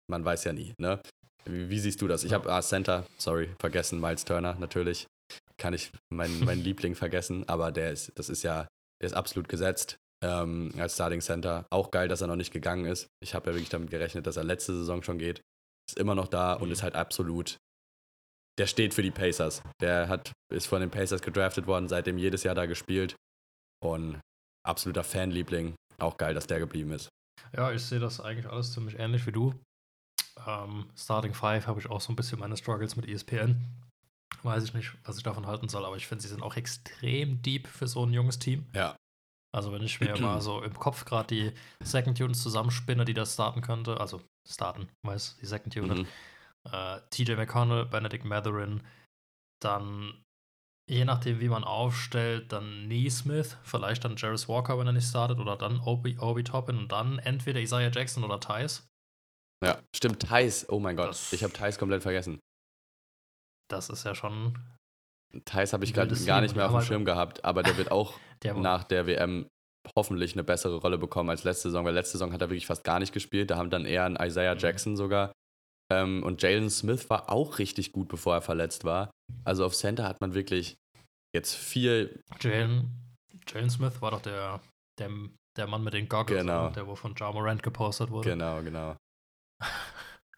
[0.08, 1.00] man weiß ja nie, ne?
[1.44, 2.24] Wie, wie siehst du das?
[2.24, 5.06] Ich habe ah, Center, sorry, vergessen, Miles Turner, natürlich.
[5.58, 8.66] Kann ich meinen mein Liebling vergessen, aber der ist, das ist ja,
[9.00, 11.66] der ist absolut gesetzt ähm, als Starting Center.
[11.70, 13.08] Auch geil, dass er noch nicht gegangen ist.
[13.20, 15.42] Ich habe ja wirklich damit gerechnet, dass er letzte Saison schon geht.
[15.88, 16.72] Ist immer noch da und mhm.
[16.72, 17.56] ist halt absolut.
[18.58, 19.62] Der steht für die Pacers.
[19.80, 23.16] Der hat, ist von den Pacers gedraftet worden, seitdem jedes Jahr da gespielt.
[23.82, 24.20] Und
[24.64, 25.74] absoluter Fanliebling.
[25.98, 27.08] Auch geil, dass der geblieben ist.
[27.56, 29.54] Ja, ich sehe das eigentlich alles ziemlich ähnlich wie du.
[30.46, 33.64] Ähm, Starting Five habe ich auch so ein bisschen meine Struggles mit ESPN.
[34.42, 37.42] Weiß ich nicht, was ich davon halten soll, aber ich finde, sie sind auch extrem
[37.42, 38.66] deep für so ein junges Team.
[38.74, 38.96] Ja.
[39.54, 41.52] Also wenn ich mir mal so im Kopf gerade die
[41.84, 46.06] Second Units zusammenspinne, die das starten könnte, also starten, weiß, die Second Unit, mhm.
[46.70, 48.82] äh, TJ McConnell, Benedict Matherin,
[49.62, 50.22] dann
[50.90, 55.38] je nachdem, wie man aufstellt, dann Neesmith, vielleicht dann Jarvis Walker, wenn er nicht startet,
[55.38, 58.88] oder dann Obi, Obi Toppin und dann entweder Isaiah Jackson oder Thais.
[59.62, 62.40] Ja, stimmt, Thais, oh mein Gott, das, ich habe Thais komplett vergessen.
[63.70, 64.58] Das ist ja schon
[65.44, 68.18] Thais habe ich gerade gar nicht mehr auf dem Schirm gehabt, aber der wird auch
[68.42, 69.46] der nach der WM
[69.96, 72.84] hoffentlich eine bessere Rolle bekommen als letzte Saison, weil letzte Saison hat er wirklich fast
[72.84, 73.50] gar nicht gespielt.
[73.50, 74.60] Da haben dann eher ein Isaiah mhm.
[74.60, 75.32] Jackson sogar.
[75.90, 79.10] Ähm, und Jalen Smith war auch richtig gut, bevor er verletzt war.
[79.44, 80.76] Also auf Center hat man wirklich
[81.34, 82.10] jetzt vier.
[82.40, 82.90] Jalen,
[83.48, 84.60] Jalen Smith war doch der,
[85.00, 85.10] der,
[85.56, 86.70] der Mann mit den Goggles, genau.
[86.70, 88.30] der wo von Ja Morant gepostet wurde.
[88.30, 88.96] Genau, genau.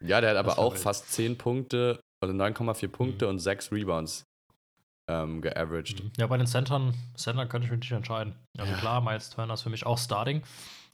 [0.01, 3.31] Ja, der hat aber auch fast 10 Punkte, also 9,4 Punkte mhm.
[3.31, 4.25] und 6 Rebounds
[5.07, 6.03] ähm, geaveraged.
[6.03, 6.11] Mhm.
[6.17, 8.35] Ja, bei den Centern, Centern könnte ich mich nicht entscheiden.
[8.57, 8.77] Also ja.
[8.77, 10.41] klar, Miles Turner ist für mich auch Starting,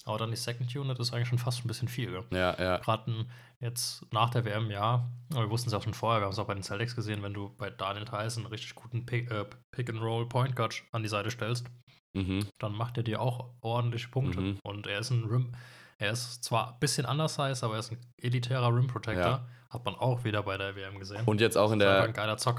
[0.06, 2.12] aber dann die Second Unit ist eigentlich schon fast ein bisschen viel.
[2.12, 2.26] Gell?
[2.32, 2.78] Ja, ja.
[2.78, 3.26] Gerade
[3.60, 6.48] jetzt nach der WM, ja, wir wussten es auch schon vorher, wir haben es auch
[6.48, 9.90] bei den Celtics gesehen, wenn du bei Daniel Theiss einen richtig guten Pick, äh, Pick
[9.90, 11.68] and Roll Point Guard an die Seite stellst,
[12.14, 12.48] mhm.
[12.60, 14.42] dann macht er dir auch ordentliche Punkte.
[14.42, 14.60] Mhm.
[14.64, 15.54] Und er ist ein Rim,
[16.02, 19.24] er ist zwar ein bisschen anders heiß, aber er ist ein elitärer Rim Protector.
[19.24, 19.48] Ja.
[19.70, 21.24] Hat man auch wieder bei der WM gesehen.
[21.26, 22.14] Und jetzt auch in der,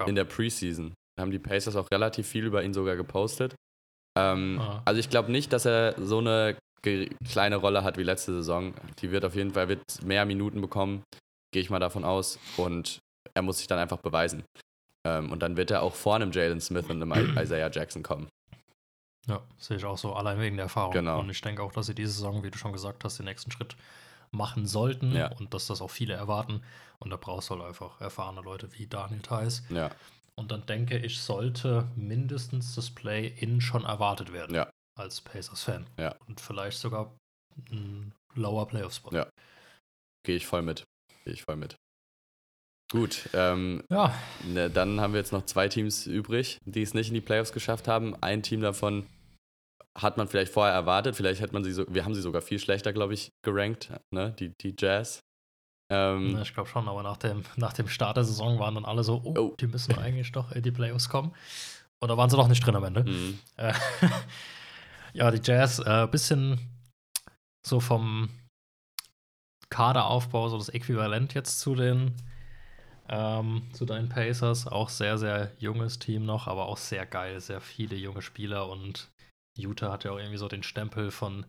[0.07, 3.55] in der Preseason haben die Pacers auch relativ viel über ihn sogar gepostet.
[4.17, 4.81] Ähm, ah.
[4.85, 6.57] Also ich glaube nicht, dass er so eine
[7.29, 8.75] kleine Rolle hat wie letzte Saison.
[9.01, 11.03] Die wird auf jeden Fall wird mehr Minuten bekommen,
[11.53, 12.39] gehe ich mal davon aus.
[12.57, 13.01] Und
[13.35, 14.45] er muss sich dann einfach beweisen.
[15.05, 18.29] Ähm, und dann wird er auch vor einem Jalen Smith und einem Isaiah Jackson kommen.
[19.29, 20.93] Ja, sehe ich auch so, allein wegen der Erfahrung.
[20.93, 21.21] Genau.
[21.21, 23.51] Und ich denke auch, dass sie diese Saison, wie du schon gesagt hast, den nächsten
[23.53, 23.77] Schritt
[24.33, 25.31] machen sollten Ja.
[25.39, 26.63] und dass das auch viele erwarten.
[26.99, 29.63] Und da brauchst du halt einfach erfahrene Leute wie Daniel Theiss.
[29.69, 29.91] Ja,
[30.35, 34.55] Und dann denke ich, sollte mindestens das Play-In schon erwartet werden.
[34.57, 34.71] Ja.
[34.99, 35.87] Als Pacers-Fan.
[35.99, 36.17] Ja.
[36.27, 37.15] Und vielleicht sogar
[37.71, 39.15] ein lower Playoff-Spot.
[39.15, 39.29] Ja.
[40.25, 40.85] gehe ich voll mit.
[41.25, 41.77] Gehe ich voll mit.
[42.93, 44.15] Gut, ähm, ja.
[44.45, 47.53] ne, dann haben wir jetzt noch zwei Teams übrig, die es nicht in die Playoffs
[47.53, 48.15] geschafft haben.
[48.23, 49.07] Ein Team davon
[49.99, 52.59] hat man vielleicht vorher erwartet, vielleicht hat man sie so, wir haben sie sogar viel
[52.59, 54.35] schlechter, glaube ich, gerankt, ne?
[54.39, 55.21] Die, die Jazz.
[55.91, 59.05] Ähm, Ich glaube schon, aber nach dem, nach dem Start der Saison waren dann alle
[59.05, 59.57] so, oh, Oh.
[59.59, 61.35] die müssen eigentlich doch in die Playoffs kommen.
[62.01, 63.05] Und da waren sie doch nicht drin am Ende.
[63.05, 63.73] mh, Äh,
[65.15, 66.59] ja, die Jazz, äh, bisschen
[67.67, 68.29] so vom
[69.71, 72.15] Kaderaufbau, so das Äquivalent jetzt zu den
[73.09, 74.67] ähm, zu deinen Pacers.
[74.67, 79.11] Auch sehr, sehr junges Team noch, aber auch sehr geil, sehr viele junge Spieler und
[79.57, 81.45] Utah hat ja auch irgendwie so den Stempel von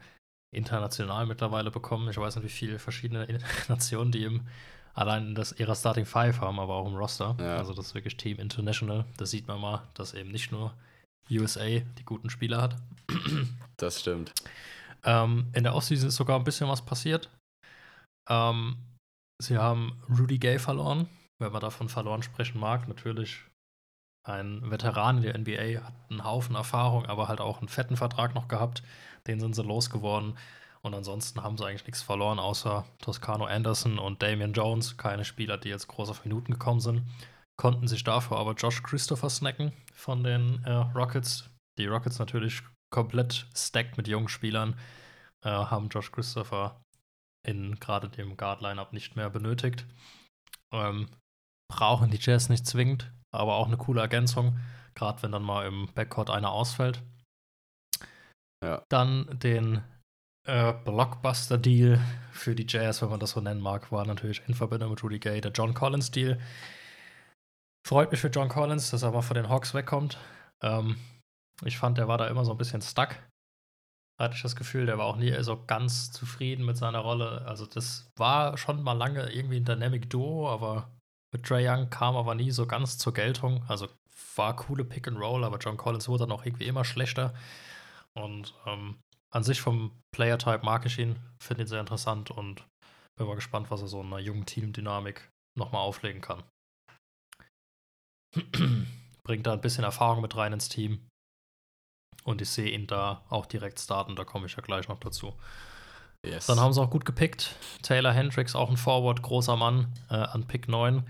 [0.53, 2.09] international mittlerweile bekommen.
[2.09, 3.27] Ich weiß nicht, wie viele verschiedene
[3.67, 4.47] Nationen die im
[4.93, 7.35] allein das ihrer Starting Five haben, aber auch im Roster.
[7.39, 7.57] Ja.
[7.57, 9.05] Also das ist wirklich Team International.
[9.17, 10.73] Da sieht man mal, dass eben nicht nur
[11.31, 12.75] USA die guten Spieler hat.
[13.77, 14.33] das stimmt.
[15.03, 17.29] Ähm, in der Offseason ist sogar ein bisschen was passiert.
[18.29, 18.77] Ähm,
[19.41, 21.09] sie haben Rudy Gay verloren,
[21.43, 22.87] wenn man davon verloren sprechen mag.
[22.87, 23.41] Natürlich
[24.25, 28.35] ein Veteran in der NBA, hat einen Haufen Erfahrung, aber halt auch einen fetten Vertrag
[28.35, 28.83] noch gehabt.
[29.27, 30.37] Den sind sie losgeworden.
[30.81, 34.97] Und ansonsten haben sie eigentlich nichts verloren, außer Toscano Anderson und Damian Jones.
[34.97, 37.03] Keine Spieler, die jetzt groß auf Minuten gekommen sind.
[37.57, 41.49] Konnten sich dafür aber Josh Christopher snacken von den äh, Rockets.
[41.77, 44.77] Die Rockets natürlich komplett stacked mit jungen Spielern.
[45.43, 46.81] Äh, haben Josh Christopher
[47.45, 49.85] in gerade dem Guard-Lineup nicht mehr benötigt.
[50.71, 51.07] Ähm,
[51.73, 54.59] brauchen die Jazz nicht zwingend, aber auch eine coole Ergänzung,
[54.93, 57.01] gerade wenn dann mal im Backcourt einer ausfällt.
[58.63, 58.83] Ja.
[58.89, 59.81] Dann den
[60.45, 61.99] äh, Blockbuster-Deal
[62.31, 65.19] für die Jazz, wenn man das so nennen mag, war natürlich in Verbindung mit Rudy
[65.19, 66.39] Gay der John Collins-Deal.
[67.85, 70.17] Freut mich für John Collins, dass er mal von den Hawks wegkommt.
[70.61, 70.97] Ähm,
[71.65, 73.15] ich fand, der war da immer so ein bisschen stuck.
[74.21, 77.45] Hatte ich das Gefühl, der war auch nie so ganz zufrieden mit seiner Rolle.
[77.47, 80.87] Also, das war schon mal lange irgendwie ein Dynamic Duo, aber
[81.33, 83.63] mit Trey Young kam aber nie so ganz zur Geltung.
[83.67, 83.89] Also,
[84.35, 87.33] war coole Pick and Roll, aber John Collins wurde dann auch irgendwie immer schlechter.
[88.15, 88.99] Und ähm,
[89.31, 92.65] an sich vom Player-Type mag ich ihn, finde ihn sehr interessant und
[93.17, 96.43] bin mal gespannt, was er so in einer jungen Teamdynamik nochmal auflegen kann.
[99.23, 101.07] Bringt da ein bisschen Erfahrung mit rein ins Team.
[102.23, 105.33] Und ich sehe ihn da auch direkt starten, da komme ich ja gleich noch dazu.
[106.25, 106.45] Yes.
[106.45, 107.55] Dann haben sie auch gut gepickt.
[107.81, 111.03] Taylor Hendricks, auch ein Forward, großer Mann, äh, an Pick 9.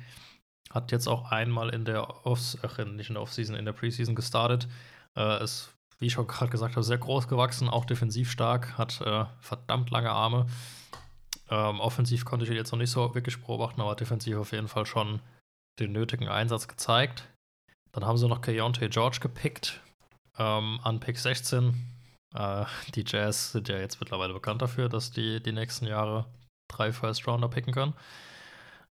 [0.72, 4.16] Hat jetzt auch einmal in der Off ach, nicht in der Offseason, in der Preseason
[4.16, 4.68] gestartet.
[5.16, 9.02] Äh, ist, wie ich schon gerade gesagt habe, sehr groß gewachsen, auch defensiv stark, hat
[9.02, 10.48] äh, verdammt lange Arme.
[11.50, 14.68] Ähm, offensiv konnte ich ihn jetzt noch nicht so wirklich beobachten, aber defensiv auf jeden
[14.68, 15.20] Fall schon
[15.80, 17.28] den nötigen Einsatz gezeigt.
[17.92, 19.80] Dann haben sie noch Keontae George gepickt
[20.40, 21.93] ähm, an Pick 16.
[22.34, 22.66] Äh,
[22.96, 26.26] die Jazz sind ja jetzt mittlerweile bekannt dafür, dass die die nächsten Jahre
[26.70, 27.94] drei First-Rounder picken können.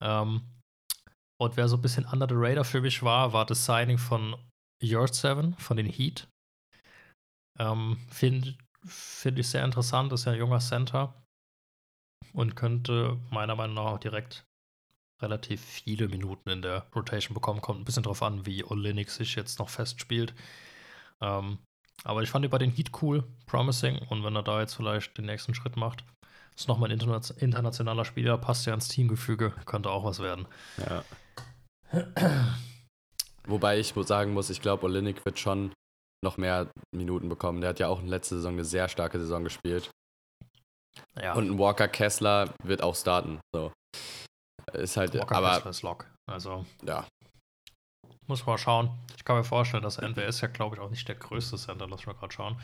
[0.00, 0.42] Ähm,
[1.40, 4.36] und wer so ein bisschen under the radar für mich war, war das Signing von
[4.82, 6.28] Yard 7 von den Heat.
[7.58, 11.14] Ähm, Finde find ich sehr interessant, ist ja ein junger Center
[12.32, 14.44] und könnte meiner Meinung nach auch direkt
[15.20, 17.60] relativ viele Minuten in der Rotation bekommen.
[17.60, 20.34] Kommt ein bisschen drauf an, wie Olenek sich jetzt noch festspielt.
[21.20, 21.58] Ähm,
[22.04, 23.98] aber ich fand ihn bei den Heat cool, promising.
[24.08, 26.04] Und wenn er da jetzt vielleicht den nächsten Schritt macht,
[26.56, 30.46] ist nochmal ein interna internationaler Spieler, passt ja ins Teamgefüge, könnte auch was werden.
[30.78, 31.04] Ja.
[33.46, 35.72] Wobei ich sagen muss, ich glaube, Olinik wird schon
[36.22, 37.60] noch mehr Minuten bekommen.
[37.60, 39.90] Der hat ja auch in letzter Saison eine sehr starke Saison gespielt.
[41.20, 43.40] Ja, Und ein Walker Kessler wird auch starten.
[43.54, 43.72] So.
[44.72, 46.06] Ist halt, Walker aber Kessler ist Lock.
[46.26, 47.06] Also ja,
[48.30, 48.90] muss man schauen.
[49.16, 51.86] Ich kann mir vorstellen, dass NWS ist ja, glaube ich, auch nicht der größte Center.
[51.86, 52.58] Lass mal gerade schauen.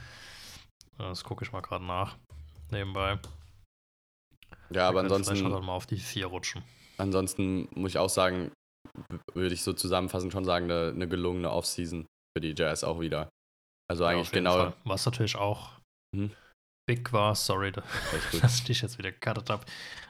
[0.97, 2.17] Das gucke ich mal gerade nach.
[2.71, 3.19] Nebenbei.
[4.71, 6.62] ja, aber Vielleicht ansonsten, dann mal auf die vier rutschen.
[6.99, 8.51] ansonsten muss ich auch sagen,
[9.35, 12.07] würde ich so zusammenfassend schon sagen, eine, eine gelungene Offseason
[12.37, 13.29] für die Jazz auch wieder.
[13.91, 14.55] Also Ja, eigentlich genau.
[14.55, 14.73] Fall.
[14.85, 15.71] Was natürlich auch
[16.14, 16.31] Mhm.
[16.89, 17.73] big war, sorry,
[18.41, 19.64] dass ich dich jetzt wieder gecuttet habe,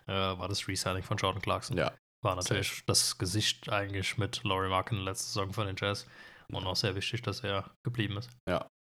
[0.07, 1.77] äh, war das Resigning von Jordan Clarkson.
[1.77, 1.93] Ja,
[2.27, 6.07] War natürlich das Gesicht eigentlich mit Laurie Markin letzte Saison von den Jazz.
[6.49, 8.31] Und auch sehr wichtig, dass er geblieben ist.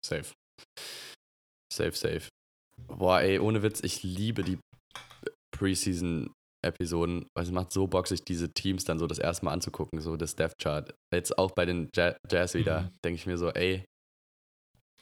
[0.06, 0.34] safe.
[1.74, 2.28] Safe, safe.
[2.88, 4.58] Boah, ey, ohne Witz, ich liebe die
[5.56, 10.02] Preseason-Episoden, weil es macht so Bock, sich diese Teams dann so das erste Mal anzugucken,
[10.02, 10.94] so das Death Chart.
[11.14, 12.92] Jetzt auch bei den Ja- Jazz wieder, Mhm.
[13.04, 13.86] denke ich mir so, ey,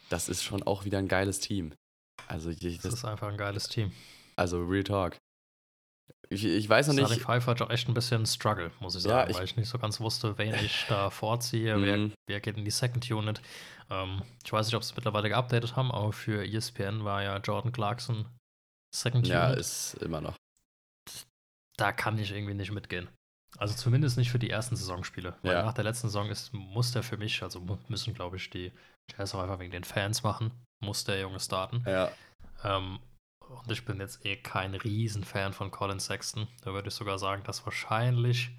[0.09, 1.73] das ist schon auch wieder ein geiles Team.
[2.28, 3.91] Also, ich, Das das, ist einfach ein geiles Team.
[4.36, 5.17] also Real Talk.
[6.30, 7.21] Ich, ich weiß noch nicht.
[7.21, 9.69] Five hat auch echt ein bisschen Struggle, muss ich Ja, sagen, ich- weil ich nicht
[9.69, 12.13] so ganz wusste, wen ich da vorziehe, wer, Mhm.
[12.28, 13.41] wer geht in die Second Unit.
[13.89, 17.38] Ähm, ich weiß nicht, ob sie es mittlerweile geupdatet haben, aber für ESPN war ja
[17.38, 18.26] Jordan Clarkson
[18.95, 19.59] Second Ja, Unit.
[19.59, 20.36] ist immer noch.
[21.78, 23.09] da kann ich irgendwie nicht mitgehen.
[23.57, 25.36] Also zumindest nicht für die ersten Saisonspiele.
[25.43, 25.63] Weil Ja.
[25.63, 27.59] nach der letzten Saison ist, muss der für mich, also
[27.89, 28.71] müssen, glaube ich, die
[29.11, 30.51] Jazz auch einfach wegen den Fans machen,
[30.84, 31.84] muss der Junge starten.
[31.86, 32.11] Ja,
[32.63, 32.99] Ähm,
[33.50, 36.48] und ich bin jetzt eh kein Riesenfan von Colin Sexton.
[36.64, 38.52] Da würde ich sogar sagen, dass wahrscheinlich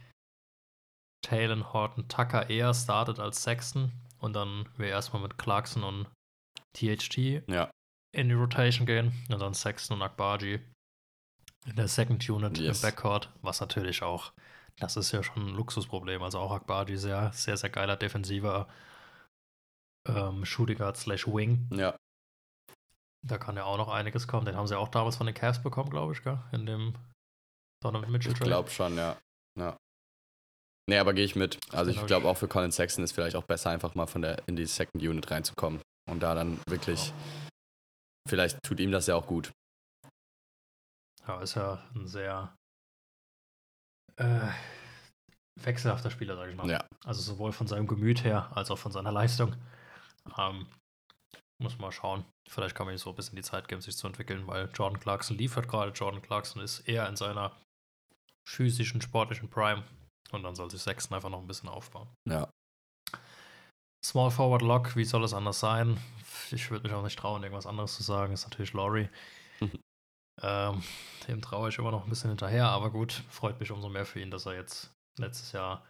[1.23, 3.93] Talon Horton Tucker eher startet als Sexton.
[4.19, 6.07] Und dann wir erstmal mit Clarkson und
[6.75, 7.17] THT
[7.49, 7.71] ja,
[8.13, 9.13] in die Rotation gehen.
[9.29, 10.61] Und dann Sexton und Akbaji
[11.67, 12.79] in der Second Unit Yes.
[12.79, 13.33] im Backcourt.
[13.43, 14.33] Was natürlich auch,
[14.79, 16.23] das ist ja schon ein Luxusproblem.
[16.23, 18.69] Also auch Akbaji sehr, sehr, sehr geiler defensiver
[20.09, 21.69] ähm, Shooting Guard slash Wing.
[21.73, 21.97] ja.
[23.23, 24.47] Da kann ja auch noch einiges kommen.
[24.47, 26.39] Den haben sie auch damals von den Cavs bekommen, glaube ich, gell?
[26.53, 26.95] In dem
[27.83, 28.51] Donovan Mitchell Ich Trade.
[28.51, 29.17] glaube schon, ja.
[29.59, 29.77] ja.
[30.89, 31.59] Nee, aber gehe ich mit.
[31.75, 32.07] Also ich Genau.
[32.07, 34.67] glaube auch für Colin Sexton ist vielleicht auch besser, einfach mal von der in die
[34.67, 35.81] Second Unit reinzukommen.
[36.09, 37.13] Und da dann wirklich,
[38.29, 39.51] vielleicht tut ihm das ja auch gut.
[41.27, 42.55] Ja, ist ja ein sehr
[44.17, 44.47] äh,
[45.61, 46.71] wechselhafter Spieler, sage ich mal.
[46.71, 46.87] Ja.
[47.05, 49.57] Also sowohl von seinem Gemüt her als auch von seiner Leistung.
[50.39, 50.69] Ähm,
[51.63, 52.25] muss man mal schauen.
[52.49, 55.01] Vielleicht kann man ihm so ein bisschen die Zeit geben, sich zu entwickeln, weil Jordan
[55.01, 55.93] Clarkson liefert gerade.
[55.93, 57.57] Jordan Clarkson ist eher in seiner
[58.49, 59.85] physischen, sportlichen Prime.
[60.33, 62.09] Und dann soll sich Sexton einfach noch ein bisschen aufbauen.
[62.29, 62.51] Ja.
[64.05, 66.01] Small Forward Lock, wie soll es anders sein?
[66.51, 68.33] Ich würde mich auch nicht trauen, irgendwas anderes zu sagen.
[68.33, 69.09] Ist natürlich Laurie.
[69.61, 69.81] Mhm.
[70.43, 70.83] Ähm,
[71.27, 74.21] dem traue ich immer noch ein bisschen hinterher, aber gut, freut mich umso mehr für
[74.21, 75.89] ihn, dass er jetzt letztes Jahr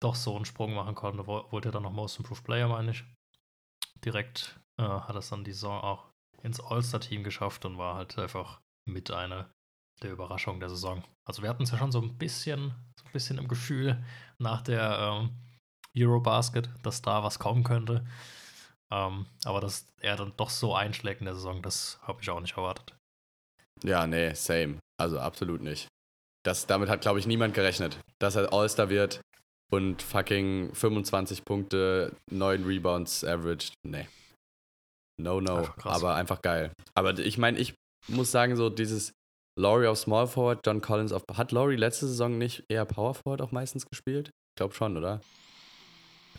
[0.00, 1.26] doch so einen Sprung machen konnte.
[1.26, 3.04] Wo- Wurde er dann noch Most Improved Player, meine ich.
[4.04, 6.10] Direkt äh, hat es dann die Saison auch
[6.42, 9.50] ins All-Star-Team geschafft und war halt einfach mit einer
[10.02, 11.02] der Überraschungen der Saison.
[11.26, 14.04] Also wir hatten es ja schon so ein bisschen, so ein bisschen im Gefühl
[14.38, 15.30] nach der ähm,
[15.96, 18.04] Eurobasket, dass da was kommen könnte.
[18.92, 22.40] Ähm, aber dass er dann doch so einschlägt in der Saison, das habe ich auch
[22.40, 22.94] nicht erwartet.
[23.82, 24.78] Ja, nee, same.
[25.00, 25.88] Also absolut nicht.
[26.44, 29.20] Das, damit hat, glaube ich, niemand gerechnet, dass er All-Star wird
[29.74, 33.74] und fucking 25 Punkte, 9 Rebounds averaged.
[33.86, 34.08] Nee.
[35.20, 35.56] No, no.
[35.56, 36.72] Einfach aber einfach geil.
[36.94, 37.74] Aber ich meine, ich
[38.08, 39.12] muss sagen, so dieses
[39.58, 41.22] Laurie auf Small Forward, John Collins auf.
[41.32, 44.28] Hat Laurie letzte Saison nicht eher Power Forward auch meistens gespielt?
[44.28, 45.20] Ich glaube schon, oder?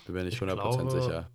[0.05, 1.31] Bin mir nicht Ich 100% glaube, sicher.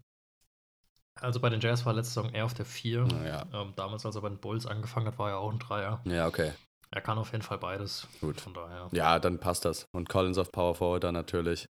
[1.20, 3.06] Also bei den Jazz war letzte Saison eher auf der 4.
[3.24, 3.46] Ja.
[3.52, 6.00] Ähm, damals, als er bei den Bulls angefangen hat, war er auch ein Dreier.
[6.04, 6.52] Ja, okay.
[6.92, 8.08] Er kann auf jeden Fall beides.
[8.20, 8.40] Gut.
[8.40, 8.88] Von daher.
[8.92, 9.86] Ja, dann passt das.
[9.92, 11.66] Und Collins auf Power Forward dann natürlich.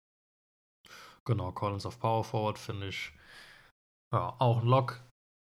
[1.27, 3.11] Genau, Collins auf Power Forward finde ich
[4.13, 5.01] ja, auch ein Lock.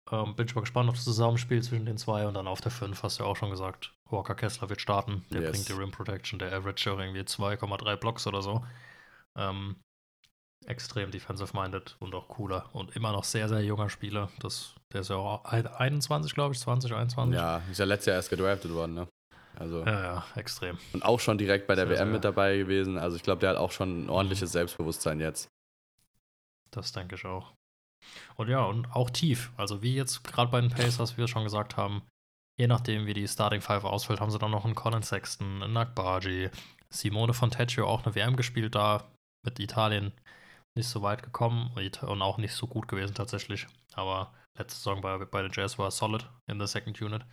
[0.10, 2.26] Ähm, bin ich mal gespannt auf das Zusammenspiel zwischen den zwei.
[2.28, 5.26] Und dann auf der 5 hast du ja auch schon gesagt, Walker Kessler wird starten.
[5.32, 5.52] Der Yes.
[5.52, 8.64] bringt die Rim Protection, der Average irgendwie 2,3 Blocks oder so.
[9.38, 9.76] Ähm,
[10.66, 12.70] extrem defensive-minded und auch cooler.
[12.72, 14.30] Und immer noch sehr, sehr junger Spieler.
[14.40, 17.36] Das, der ist ja auch 21, glaube ich, 20, 21.
[17.36, 19.08] Ja, ist ja letztes Jahr erst gedraftet worden, ne?
[19.58, 19.86] Also.
[19.86, 20.78] ja, ja extrem.
[20.94, 22.14] Und auch schon direkt bei der Sehr, WM sehr.
[22.14, 22.98] mit dabei gewesen.
[22.98, 25.50] Also ich glaube, der hat auch schon ein ordentliches Selbstbewusstsein jetzt.
[26.72, 27.54] Das denke ich auch.
[28.36, 29.52] Und ja, und auch tief.
[29.58, 32.04] Also wie jetzt gerade bei den Pacers, wie wir schon gesagt haben,
[32.60, 35.74] je nachdem, wie die Starting Five ausfällt, haben sie dann noch einen Colin Sexton, einen
[35.74, 36.50] Nakbaji,
[36.90, 39.10] Simone Fontecchio auch eine WM gespielt da,
[39.46, 40.14] mit Italien
[40.78, 43.68] nicht so weit gekommen und auch nicht so gut gewesen tatsächlich.
[43.94, 47.24] Aber letzte Saison bei, bei den Jazz war solid in der Second Unit.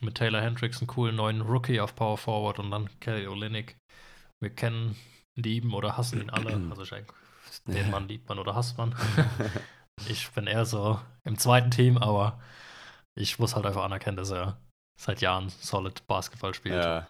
[0.00, 3.76] Mit Taylor Hendricks einen coolen neuen Rookie auf Power Forward und dann Kelly Olynyk.
[4.40, 4.96] Wir kennen,
[5.36, 6.58] lieben oder hassen ihn alle.
[6.70, 6.92] Also ich
[7.66, 8.94] den Mann liebt man oder hasst man.
[10.08, 12.40] Ich bin eher so im zweiten Team, aber
[13.14, 14.58] ich muss halt einfach anerkennen, dass er
[14.98, 16.82] seit Jahren solid Basketball spielt.
[16.82, 17.06] ja,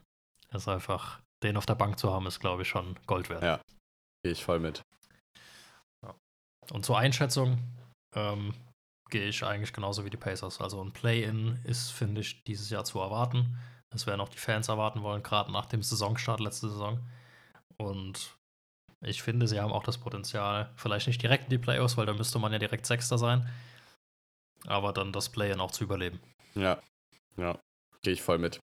[0.50, 3.44] Das ist einfach, den auf der Bank zu haben, ist, glaube ich, schon Gold wert.
[3.44, 3.60] Ja.
[4.24, 4.82] gehe ich voll mit.
[6.72, 7.58] Und zur Einschätzung
[8.14, 8.54] ähm,
[9.08, 10.60] gehe ich eigentlich genauso wie die Pacers.
[10.60, 13.56] Also ein Play-In ist, finde ich, dieses Jahr zu erwarten.
[13.92, 17.00] Das werden auch die Fans erwarten wollen, gerade nach dem Saisonstart letzte Saison.
[17.76, 18.36] Und
[19.02, 22.12] ich finde, sie haben auch das Potenzial, vielleicht nicht direkt in die Playoffs, weil da
[22.12, 23.48] müsste man ja direkt Sechster sein,
[24.66, 26.20] aber dann das Play-In auch zu überleben.
[26.54, 26.82] Ja,
[27.36, 27.58] ja,
[28.02, 28.60] gehe ich voll mit.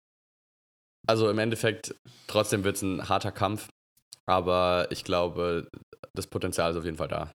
[1.07, 1.95] Also im Endeffekt,
[2.27, 3.69] trotzdem wird es ein harter Kampf,
[4.25, 5.67] aber ich glaube,
[6.15, 7.31] das Potenzial ist auf jeden Fall da.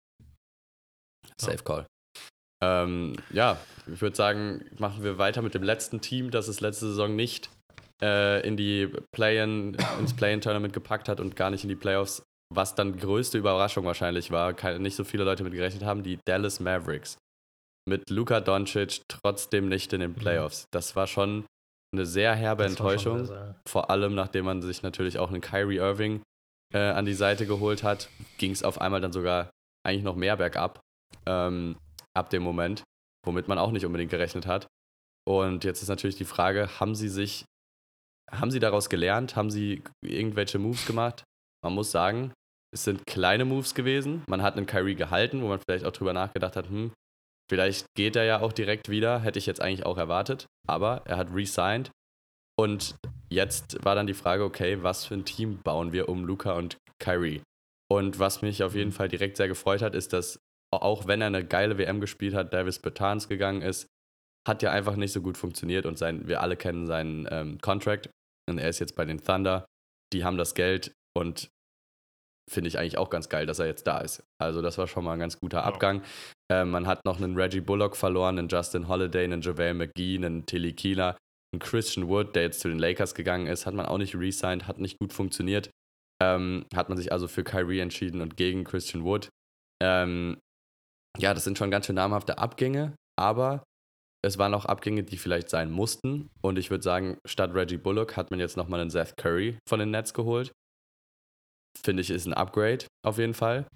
[1.41, 1.87] Safe Call.
[2.61, 6.87] Ähm, ja, ich würde sagen, machen wir weiter mit dem letzten Team, das es letzte
[6.87, 7.51] Saison nicht
[8.03, 12.23] äh, in die Play-in, ins Play-in-Tournament gepackt hat und gar nicht in die Playoffs,
[12.55, 16.61] was dann größte Überraschung wahrscheinlich war, nicht so viele Leute mit gerechnet haben, die Dallas
[16.61, 17.19] Mavericks.
[17.89, 20.67] mit Luka Doncic trotzdem nicht in den Playoffs.
[20.73, 21.47] Das war schon
[21.93, 23.29] eine sehr herbe Das Enttäuschung.
[23.67, 26.23] Vor allem, nachdem man sich natürlich auch einen Kyrie Irving
[26.75, 29.51] äh, an die Seite geholt hat, ging es auf einmal dann sogar
[29.87, 30.81] eigentlich noch mehr bergab
[31.27, 31.77] ähm,
[32.15, 32.83] ab dem Moment,
[33.25, 34.67] womit man auch nicht unbedingt gerechnet hat.
[35.27, 37.45] Und jetzt ist natürlich die Frage, haben sie sich,
[38.31, 39.35] haben sie daraus gelernt?
[39.35, 41.25] Haben sie irgendwelche Moves gemacht?
[41.65, 42.33] Man muss sagen,
[42.73, 44.23] es sind kleine Moves gewesen.
[44.29, 46.93] Man hat einen Kyrie gehalten, wo man vielleicht auch drüber nachgedacht hat, hm,
[47.51, 50.47] vielleicht geht er ja auch direkt wieder, hätte ich jetzt eigentlich auch erwartet.
[50.67, 51.91] Aber er hat resigned.
[52.59, 52.97] Und
[53.31, 56.77] jetzt war dann die Frage, okay, was für ein Team bauen wir um Luca und
[56.99, 57.43] Kyrie?
[57.91, 60.41] Und was mich auf jeden Fall direkt sehr gefreut hat, ist, dass
[60.71, 63.87] auch wenn er eine geile WM gespielt hat, Davis Bertans gegangen ist,
[64.47, 68.11] hat ja einfach nicht so gut funktioniert und sein, wir alle kennen seinen ähm, Contract
[68.49, 69.65] und er ist jetzt bei den Thunder.
[70.13, 71.51] Die haben das Geld und
[72.49, 74.23] finde ich eigentlich auch ganz geil, dass er jetzt da ist.
[74.41, 76.03] Also das war schon mal ein ganz guter Abgang.
[76.51, 80.47] Ähm, man hat noch einen Reggie Bullock verloren, einen Justin Holiday, einen JaVale McGee, einen
[80.47, 81.17] Tilly Keeler,
[81.53, 84.67] einen Christian Wood, der jetzt zu den Lakers gegangen ist, hat man auch nicht resigned,
[84.67, 85.71] hat nicht gut funktioniert.
[86.21, 89.29] Ähm, hat man sich also für Kyrie entschieden und gegen Christian Wood.
[89.81, 90.39] Ähm,
[91.17, 93.63] ja, das sind schon ganz schön namhafte Abgänge, aber
[94.25, 96.29] es waren auch Abgänge, die vielleicht sein mussten.
[96.41, 99.79] Und ich würde sagen, statt Reggie Bullock hat man jetzt nochmal einen Seth Curry von
[99.79, 100.53] den Nets geholt.
[101.77, 103.67] Finde ich, ist ein Upgrade auf jeden Fall.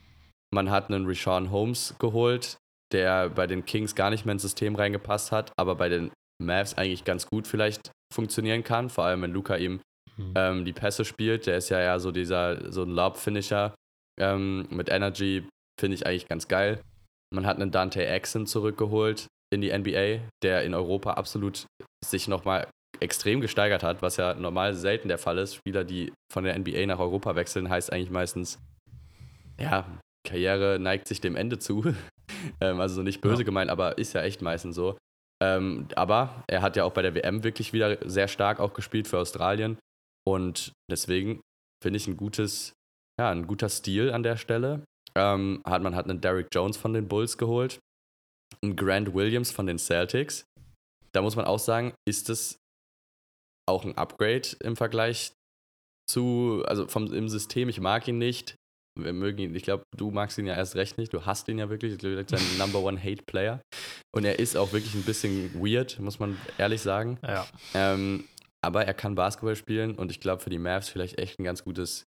[0.55, 2.57] Man hat einen Rashawn Holmes geholt,
[2.93, 6.11] der bei den Kings gar nicht mehr ins System reingepasst hat, aber bei den
[6.43, 8.91] Mavs eigentlich ganz gut vielleicht funktionieren kann.
[8.91, 9.81] Vor allem, wenn Luca ihm
[10.17, 10.35] Mhm.
[10.37, 11.47] ähm, die Pässe spielt.
[11.47, 13.75] Der ist ja eher so dieser, so ein Lob-Finisher
[14.21, 15.47] ähm, mit Energy,
[15.81, 16.81] finde ich eigentlich ganz geil.
[17.35, 21.67] Man hat einen Dante Exon zurückgeholt in die NBA, der in Europa absolut
[22.05, 22.69] sich nochmal
[23.01, 25.55] extrem gesteigert hat, was ja normal selten der Fall ist.
[25.55, 28.59] Spieler, die von der NBA nach Europa wechseln, heißt eigentlich meistens,
[29.59, 29.87] ja,
[30.27, 31.85] Karriere neigt sich dem Ende zu.
[32.61, 33.45] ähm, also so nicht böse Ja.
[33.45, 34.97] gemeint, aber ist ja echt meistens so.
[35.43, 39.09] Ähm, aber er hat ja auch bei der WM wirklich wieder sehr stark auch gespielt
[39.09, 39.79] für Australien.
[40.25, 41.41] Und deswegen
[41.83, 42.75] finde ich ein gutes,
[43.19, 44.85] ja, ein guter Stil an der Stelle.
[45.17, 47.81] Ähm, hat man hat einen Derrick Jones von den Bulls geholt,
[48.63, 50.45] einen Grant Williams von den Celtics.
[51.13, 52.57] Da muss man auch sagen, ist es
[53.69, 55.33] auch ein Upgrade im Vergleich
[56.09, 58.57] zu, also vom, im System, ich mag ihn nicht.
[58.99, 61.15] Wir mögen ihn, ich glaube, du magst ihn ja erst recht nicht.
[61.15, 61.95] Du hasst ihn ja wirklich.
[61.95, 63.63] Ich glaube, sein Number One Hate Player.
[64.15, 67.19] Und er ist auch wirklich ein bisschen weird, muss man ehrlich sagen.
[67.23, 67.47] Ja.
[67.73, 68.25] Ähm,
[68.65, 71.65] aber er kann Basketball spielen und ich glaube für die Mavs vielleicht echt ein ganz
[71.65, 72.05] gutes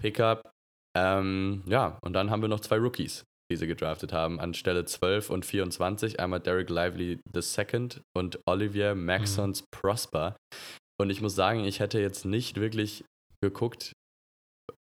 [0.00, 0.50] Pickup.
[0.96, 4.84] Ähm, ja, und dann haben wir noch zwei Rookies, die sie gedraftet haben, an Stelle
[4.84, 6.20] 12 und 24.
[6.20, 10.36] Einmal Derek Lively II und Olivier Maxons Prosper.
[11.00, 13.04] Und ich muss sagen, ich hätte jetzt nicht wirklich
[13.42, 13.92] geguckt,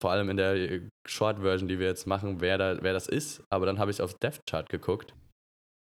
[0.01, 3.43] vor allem in der Short-Version, die wir jetzt machen, wer, da, wer das ist.
[3.49, 5.14] Aber dann habe ich auf Depth Chart geguckt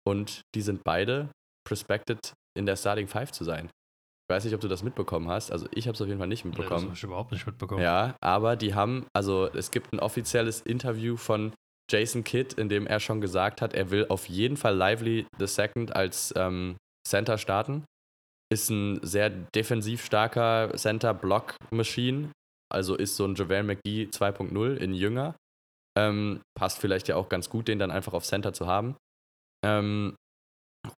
[0.07, 1.29] und die sind beide
[1.67, 3.65] prospected in der Starting Five zu sein.
[3.67, 5.51] Ich weiß nicht, ob du das mitbekommen hast.
[5.51, 6.93] Also ich habe es auf jeden Fall nicht Nee, das habe mitbekommen.
[6.95, 7.81] ich überhaupt nicht mitbekommen.
[7.81, 11.53] Ja, aber die haben, also es gibt ein offizielles Interview von
[11.89, 15.91] Jason Kidd, in dem er schon gesagt hat, er will auf jeden Fall Lively II
[15.91, 17.83] als ähm, Center starten.
[18.51, 22.31] Ist ein sehr defensiv starker Center-Block-Machine.
[22.71, 25.35] Also ist so ein JaVale McGee 2.0 in jünger.
[25.97, 28.95] Ähm, passt vielleicht ja auch ganz gut, den dann einfach auf Center zu haben.
[29.65, 30.15] Ähm,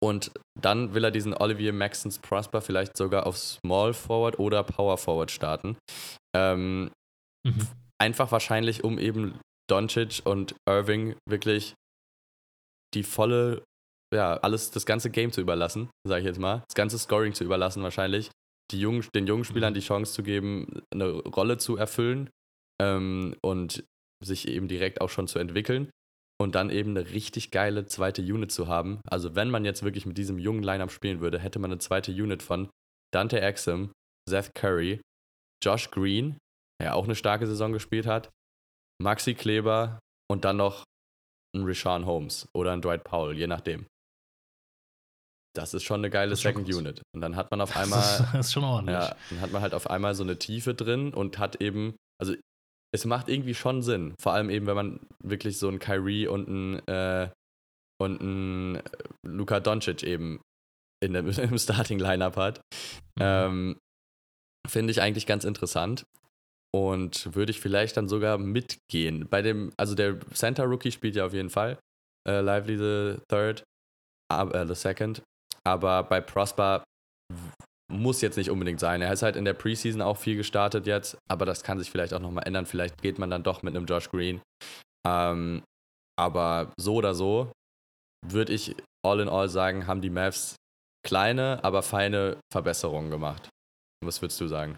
[0.01, 4.97] und dann will er diesen Olivier Maxons Prosper vielleicht sogar auf Small Forward oder Power
[4.97, 5.77] Forward starten.
[6.35, 6.91] Ähm,
[7.45, 7.67] Mhm.
[8.01, 9.37] einfach wahrscheinlich, um eben
[9.69, 11.73] Doncic und Irving wirklich
[12.93, 13.63] die volle,
[14.13, 16.63] ja, alles, das ganze Game zu überlassen, sage ich jetzt mal.
[16.67, 18.29] Das ganze Scoring zu überlassen wahrscheinlich.
[18.71, 22.29] Die jungen, den jungen Spielern die Chance zu geben, eine Rolle zu erfüllen
[22.81, 23.83] ähm, und
[24.23, 25.89] sich eben direkt auch schon zu entwickeln
[26.41, 29.01] und dann eben eine richtig geile zweite Unit zu haben.
[29.07, 32.11] Also wenn man jetzt wirklich mit diesem jungen Lineup spielen würde, hätte man eine zweite
[32.11, 32.69] Unit von
[33.13, 33.91] Dante Exum,
[34.29, 35.01] Seth Curry,
[35.63, 36.37] Josh Green,
[36.81, 38.29] der auch eine starke Saison gespielt hat,
[39.01, 39.99] Maxi Kleber
[40.29, 40.83] und dann noch
[41.55, 43.85] ein Rashawn Holmes oder ein Dwight Powell, je nachdem.
[45.55, 46.67] Das ist schon eine geile Das Second.
[46.73, 47.01] Unit.
[47.13, 48.97] Und dann hat man auf Das einmal ist, das ist schon ordentlich.
[48.97, 52.33] ja, dann hat man halt auf einmal so eine Tiefe drin und hat eben, also
[52.93, 54.15] es macht irgendwie schon Sinn.
[54.19, 57.29] Vor allem eben, wenn man wirklich so einen Kyrie und einen, äh,
[58.01, 58.81] und einen
[59.25, 60.41] Luka Doncic eben
[61.03, 62.61] in der, im Starting-Lineup hat.
[63.17, 63.21] Mhm.
[63.21, 63.77] Ähm,
[64.67, 66.05] Finde ich eigentlich ganz interessant.
[66.75, 69.27] Und würde ich vielleicht dann sogar mitgehen.
[69.29, 71.77] Bei dem, also der Center Rookie spielt ja auf jeden Fall.
[72.27, 73.63] Äh, Lively the Third,
[74.31, 75.21] aber, äh, the Second.
[75.65, 76.83] Aber bei Prosper
[77.91, 79.01] muss jetzt nicht unbedingt sein.
[79.01, 82.13] Er ist halt in der Preseason auch viel gestartet jetzt, aber das kann sich vielleicht
[82.13, 82.65] auch nochmal ändern.
[82.65, 84.41] Vielleicht geht man dann doch mit einem Josh Green.
[85.05, 85.63] Ähm,
[86.17, 87.51] aber so oder so
[88.25, 90.55] würde ich all in all sagen, haben die Mavs
[91.05, 93.49] kleine, aber feine Verbesserungen gemacht.
[94.03, 94.77] Was würdest du sagen?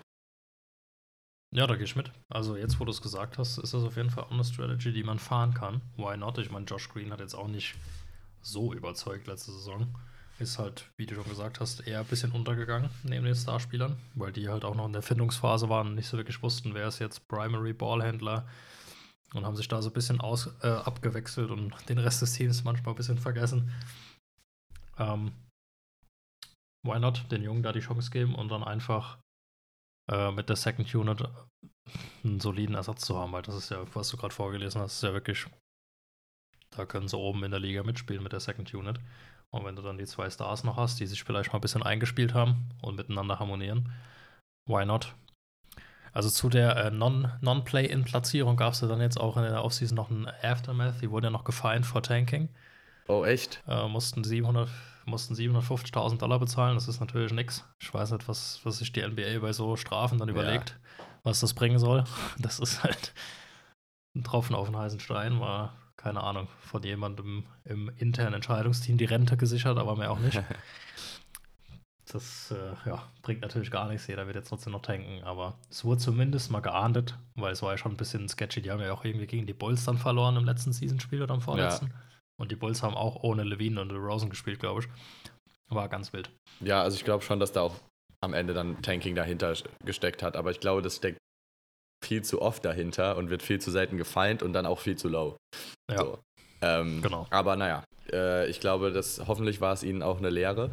[1.54, 2.12] Ja, da gehe ich mit.
[2.30, 4.92] Also jetzt, wo du es gesagt hast, ist das auf jeden Fall auch eine Strategy,
[4.92, 5.82] die man fahren kann.
[5.96, 6.38] Why not?
[6.38, 7.76] Ich meine, Josh Green hat jetzt auch nicht
[8.42, 9.88] so überzeugt letzte Saison.
[10.38, 14.34] Ist halt, wie du schon gesagt hast, eher ein bisschen untergegangen neben den Starspielern, weil
[14.34, 17.00] die halt auch noch in der Findungsphase waren und nicht so wirklich wussten, wer ist
[17.00, 18.46] jetzt Primary Ballhändler
[19.34, 22.66] und haben sich da so ein bisschen aus, äh, abgewechselt und den Rest des Teams
[22.66, 23.72] manchmal ein bisschen vergessen.
[24.98, 25.32] Ähm,
[26.84, 27.26] why not?
[27.32, 29.18] Den Jungen da die Chance geben und dann einfach
[30.12, 31.24] äh, mit der Second Unit
[32.24, 35.04] einen soliden Ersatz zu haben, weil das ist ja, was du gerade vorgelesen hast, ist
[35.04, 35.46] ja wirklich,
[36.72, 39.00] da können sie oben in der Liga mitspielen mit der Second Unit.
[39.56, 41.82] Und wenn du dann die zwei Stars noch hast, die sich vielleicht mal ein bisschen
[41.82, 43.90] eingespielt haben und miteinander harmonieren,
[44.68, 45.16] why not?
[46.12, 50.10] Also zu der äh, Non-Play-In-Platzierung gab es ja dann jetzt auch in der Offseason noch
[50.10, 51.02] ein Aftermath.
[51.02, 52.50] Die wurden ja noch gefeind vor Tanking.
[53.08, 53.64] Oh, echt?
[53.68, 54.70] Äh, mussten 700,
[55.06, 56.76] mussten 750.000 Dollar bezahlen.
[56.76, 57.66] Das ist natürlich nichts.
[57.82, 61.06] Ich weiß nicht, was, was sich die NBA bei so Strafen dann überlegt, ja.
[61.24, 62.04] was das bringen soll.
[62.40, 63.14] Das ist halt
[64.16, 65.40] ein Tropfen auf den heißen Stein.
[65.40, 70.42] War, keine Ahnung, von jemandem im internen Entscheidungsteam die Rente gesichert, aber mehr auch nicht.
[72.12, 74.08] das äh, ja, bringt natürlich gar nichts.
[74.08, 77.72] Jeder wird jetzt trotzdem noch tanken, aber es wurde zumindest mal geahndet, weil es war
[77.72, 78.62] ja schon ein bisschen sketchy.
[78.62, 81.42] Die haben ja auch irgendwie gegen die Bulls dann verloren im letzten Season-Spiel oder am
[81.42, 81.88] vorletzten.
[81.88, 81.94] Ja.
[82.38, 84.88] Und die Bulls haben auch ohne Levine und Rosen gespielt, glaube ich.
[85.70, 86.30] War ganz wild.
[86.60, 87.80] Ja, also ich glaube schon, dass da auch
[88.22, 91.18] am Ende dann Tanking dahinter gesteckt hat, aber ich glaube, das steckt
[92.06, 95.10] viel zu oft dahinter und wird viel zu selten gefeind und dann auch viel zu
[95.10, 95.38] low.
[95.90, 95.98] Ja.
[95.98, 96.20] So.
[96.62, 97.28] Ähm, genau.
[97.30, 100.72] Aber naja, äh, ich glaube, dass hoffentlich war es ihnen auch eine Lehre.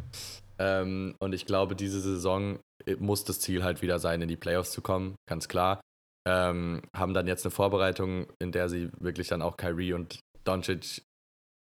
[0.59, 4.37] Ähm, und ich glaube, diese Saison äh, muss das Ziel halt wieder sein, in die
[4.37, 5.81] Playoffs zu kommen, ganz klar.
[6.25, 11.01] Ähm, haben dann jetzt eine Vorbereitung, in der sie wirklich dann auch Kyrie und Doncic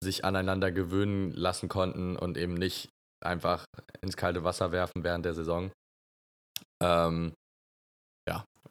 [0.03, 2.89] sich aneinander gewöhnen lassen konnten und eben nicht
[3.23, 3.65] einfach
[4.01, 5.71] ins kalte Wasser werfen während der Saison.
[6.81, 7.33] Ähm,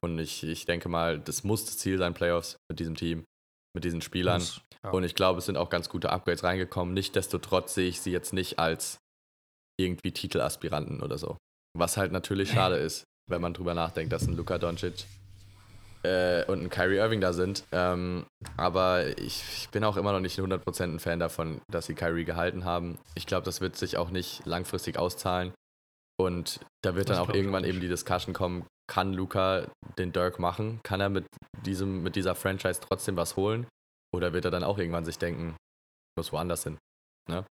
[0.05, 3.25] und ich, ich denke mal, das muss das Ziel sein, Playoffs mit diesem Team,
[3.75, 4.41] mit diesen Spielern.
[4.41, 4.91] Muss, ja.
[4.91, 6.95] Und ich glaube, es sind auch ganz gute Upgrades reingekommen.
[6.95, 8.99] Nichtsdestotrotz sehe ich sie jetzt nicht als
[9.79, 11.37] irgendwie Titelaspiranten oder so.
[11.77, 15.07] Was halt natürlich schade ist, wenn man drüber nachdenkt, dass ein Luka Doncic
[16.05, 17.65] äh, und ein Kyrie Irving da sind.
[17.73, 18.27] Ähm,
[18.57, 22.25] aber ich, ich, bin auch immer noch nicht 100% ein Fan davon, dass sie Kyrie
[22.25, 22.99] gehalten haben.
[23.15, 25.53] Ich glaube, das wird sich auch nicht langfristig auszahlen.
[26.21, 29.67] Und da wird das dann auch irgendwann eben die Discussion kommen, kann Luca
[29.99, 30.81] den Dirk machen?
[30.83, 31.27] Kann er mit,
[31.65, 33.67] diesem, mit dieser Franchise trotzdem was holen?
[34.15, 35.57] Oder wird er dann auch irgendwann sich denken,
[36.17, 36.79] muss woanders hin?
[37.29, 37.45] Ne?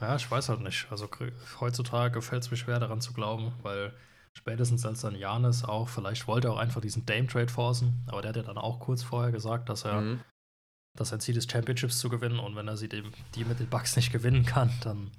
[0.00, 0.86] Ja, ich weiß halt nicht.
[0.90, 1.08] Also
[1.60, 3.94] heutzutage fällt es mir schwer daran zu glauben, weil
[4.36, 8.30] spätestens als dann Janis auch, vielleicht wollte er auch einfach diesen Dame-Trade forcen, aber der
[8.30, 10.20] hat ja dann auch kurz vorher gesagt, dass er, mhm.
[10.98, 13.68] dass sein Ziel ist, Championships zu gewinnen und wenn er sie dem, die mit den
[13.68, 15.12] Bucks nicht gewinnen kann, dann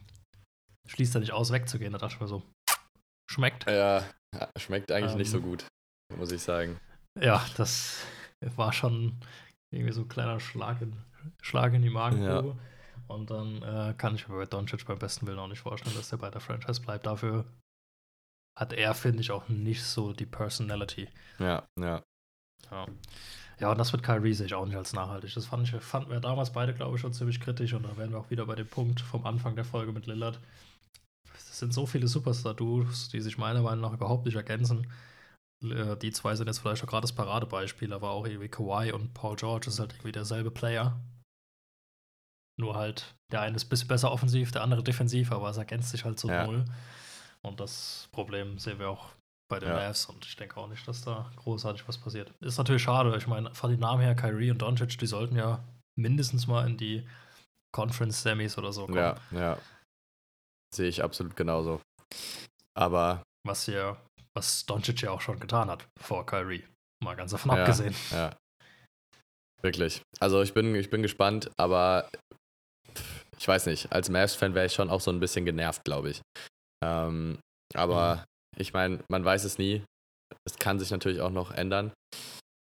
[0.88, 1.94] schließt er nicht aus, wegzugehen.
[1.94, 2.44] Da dachte ich mir so,
[3.30, 3.70] schmeckt.
[3.70, 4.04] Ja,
[4.58, 5.44] schmeckt eigentlich ähm, nicht so ähm.
[5.44, 5.68] gut,
[6.18, 6.80] muss ich sagen.
[7.20, 8.06] Ja, das
[8.56, 9.20] war schon
[9.72, 10.96] irgendwie so ein kleiner Schlag in,
[11.42, 12.56] Schlag in die Magengrube.
[12.58, 13.06] Ja.
[13.08, 16.10] Und dann äh, kann ich mir bei Doncic beim besten Willen auch nicht vorstellen, dass
[16.10, 17.06] der bei der Franchise bleibt.
[17.06, 17.46] Dafür
[18.58, 21.10] hat er, finde ich, auch nicht so die Personality.
[21.40, 22.02] Ja, ja.
[22.72, 22.88] Ja,
[23.60, 25.34] ja und das mit Kyrie sehe ich auch nicht als nachhaltig.
[25.34, 27.74] Das fand ich, fanden wir damals beide, glaube ich, schon ziemlich kritisch.
[27.74, 30.40] Und da wären wir auch wieder bei dem Punkt vom Anfang der Folge mit Lillard.
[31.56, 34.92] Es sind so viele Superstar-Duos, die sich meiner Meinung nach überhaupt nicht ergänzen.
[35.64, 39.14] Äh, die zwei sind jetzt vielleicht auch gerade das Paradebeispiel, aber auch irgendwie Kawhi und
[39.14, 41.00] Paul George ist halt irgendwie derselbe Player.
[42.60, 45.92] Nur halt, der eine ist ein bisschen besser offensiv, der andere defensiv, aber es ergänzt
[45.92, 46.46] sich halt so ja.
[46.46, 46.66] null.
[47.42, 49.14] Und das Problem sehen wir auch
[49.50, 49.76] bei den ja.
[49.76, 52.34] Mavs und ich denke auch nicht, dass da großartig was passiert.
[52.42, 53.16] Ist natürlich schade.
[53.16, 55.64] Ich meine, von den Namen her, Kyrie und Doncic, die sollten ja
[55.98, 57.08] mindestens mal in die
[57.74, 58.98] Conference Semis oder so kommen.
[58.98, 59.58] Ja, ja.
[60.74, 61.82] Sehe ich absolut genauso.
[62.78, 63.24] Aber.
[63.46, 63.98] Was ja,
[64.36, 66.66] was Doncic ja auch schon getan hat vor Kyrie.
[67.04, 67.96] Mal ganz davon ja, abgesehen.
[68.12, 68.36] Ja.
[69.62, 70.02] Wirklich.
[70.20, 72.10] Also ich bin, ich bin gespannt, aber
[73.38, 76.22] ich weiß nicht, als Mavs-Fan wäre ich schon auch so ein bisschen genervt, glaube ich.
[76.84, 77.40] Ähm,
[77.74, 78.22] aber mhm.
[78.62, 79.84] ich meine, man weiß es nie.
[80.48, 81.92] Es kann sich natürlich auch noch ändern.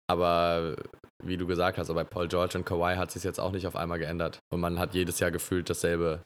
[0.10, 0.76] Aber
[1.24, 3.76] wie du gesagt hast, bei Paul George und Kawhi hat sich jetzt auch nicht auf
[3.76, 4.40] einmal geändert.
[4.52, 6.24] Und man hat jedes Jahr gefühlt dasselbe.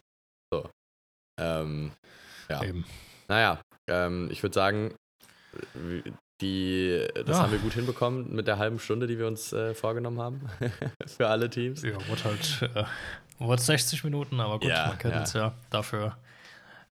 [0.52, 0.70] So.
[1.40, 1.92] Ähm,
[2.50, 2.64] ja.
[2.64, 2.86] Eben.
[3.28, 4.94] Naja, ähm, ich würde sagen,
[6.42, 7.44] die, das ja.
[7.44, 10.42] haben wir gut hinbekommen mit der halben Stunde, die wir uns äh, vorgenommen haben.
[11.08, 11.82] Für alle Teams.
[11.82, 12.84] Ja, wurde halt äh,
[13.40, 15.24] wurde 60 Minuten, aber gut, ja, man kennt ja.
[15.24, 16.18] es ja dafür.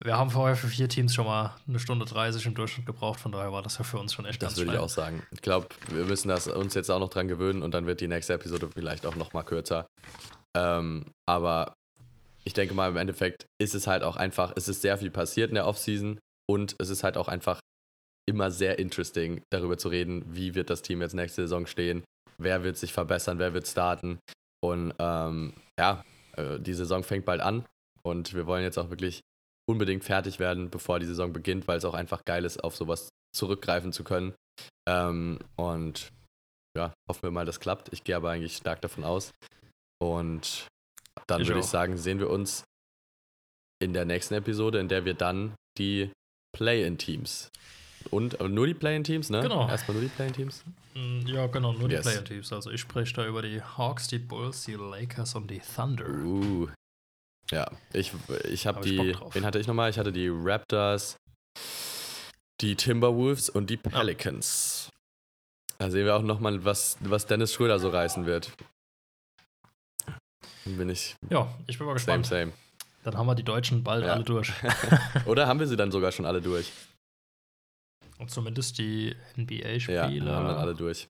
[0.02, 3.32] Wir haben vorher für vier Teams schon mal eine Stunde 30 im Durchschnitt gebraucht, von
[3.32, 5.22] daher war das ja für uns schon echt Das würde ich auch sagen.
[5.30, 8.08] Ich glaube, wir müssen das uns jetzt auch noch dran gewöhnen und dann wird die
[8.08, 9.86] nächste Episode vielleicht auch noch mal kürzer.
[10.54, 11.72] Ähm, aber
[12.46, 15.48] ich denke mal, im Endeffekt ist es halt auch einfach, es ist sehr viel passiert
[15.48, 16.18] in der Offseason
[16.48, 17.60] und es ist halt auch einfach
[18.28, 22.04] immer sehr interesting, darüber zu reden, wie wird das Team jetzt nächste Saison stehen,
[22.38, 24.18] wer wird sich verbessern, wer wird starten.
[24.64, 26.04] Und ähm, ja,
[26.36, 27.66] äh, die Saison fängt bald an
[28.02, 29.20] und wir wollen jetzt auch wirklich
[29.68, 33.10] unbedingt fertig werden, bevor die Saison beginnt, weil es auch einfach geil ist, auf sowas
[33.34, 34.34] zurückgreifen zu können.
[34.88, 36.12] Ähm, und
[36.76, 37.92] ja, hoffen wir mal, das klappt.
[37.92, 39.32] Ich gehe aber eigentlich stark davon aus.
[40.00, 40.68] Und
[41.26, 41.70] dann Ich würde ich auch.
[41.70, 42.64] sagen, sehen wir uns
[43.82, 46.10] in der nächsten Episode, in der wir dann die
[46.56, 47.50] Play-in-Teams
[48.10, 49.40] und äh, nur die Play-in-Teams, ne?
[49.42, 49.68] Genau.
[49.68, 50.64] Erstmal nur die Play-in-Teams.
[50.94, 52.02] Mm, Ja, genau, nur Yes.
[52.02, 52.52] die Player-Teams.
[52.52, 56.08] Also ich spreche da über die Hawks, die Bulls, die Lakers und die Thunder.
[56.08, 56.68] Uh.
[57.50, 58.12] Ja, ich,
[58.48, 59.12] ich habe Hab ich die.
[59.12, 59.34] drauf.
[59.34, 59.90] wen hatte ich nochmal?
[59.90, 61.16] Ich hatte die Raptors,
[62.60, 64.90] die Timberwolves und die Pelicans.
[65.78, 68.50] Da sehen wir auch nochmal, was, was Dennis Schröder so reißen wird.
[70.66, 72.26] Dann Bin ich Ja, ich bin mal same, gespannt.
[72.26, 72.52] same.
[73.04, 74.12] Dann haben wir die Deutschen bald Ja.
[74.14, 74.52] alle durch.
[75.26, 76.70] Oder haben wir sie dann sogar schon alle durch?
[78.18, 81.06] Und zumindest die Ja, NBA-Spiele haben dann alle durch.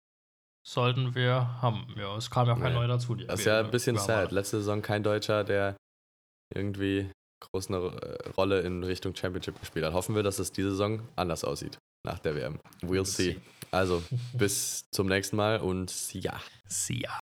[0.67, 1.87] sollten wir haben.
[1.97, 2.79] Ja, es kam ja kein Nee.
[2.79, 3.15] neuer dazu.
[3.15, 4.33] Das ist ja ein bisschen sad.
[4.33, 5.77] Letzte Saison kein Deutscher, der
[6.55, 9.93] irgendwie groß eine äh, Rolle in Richtung Championship gespielt hat.
[9.93, 12.59] Hoffen wir, dass es diese Saison anders aussieht nach der WM.
[12.83, 13.41] We'll see.
[13.71, 14.03] Also,
[14.33, 16.41] bis zum nächsten Mal und ja.
[16.67, 17.19] See ya.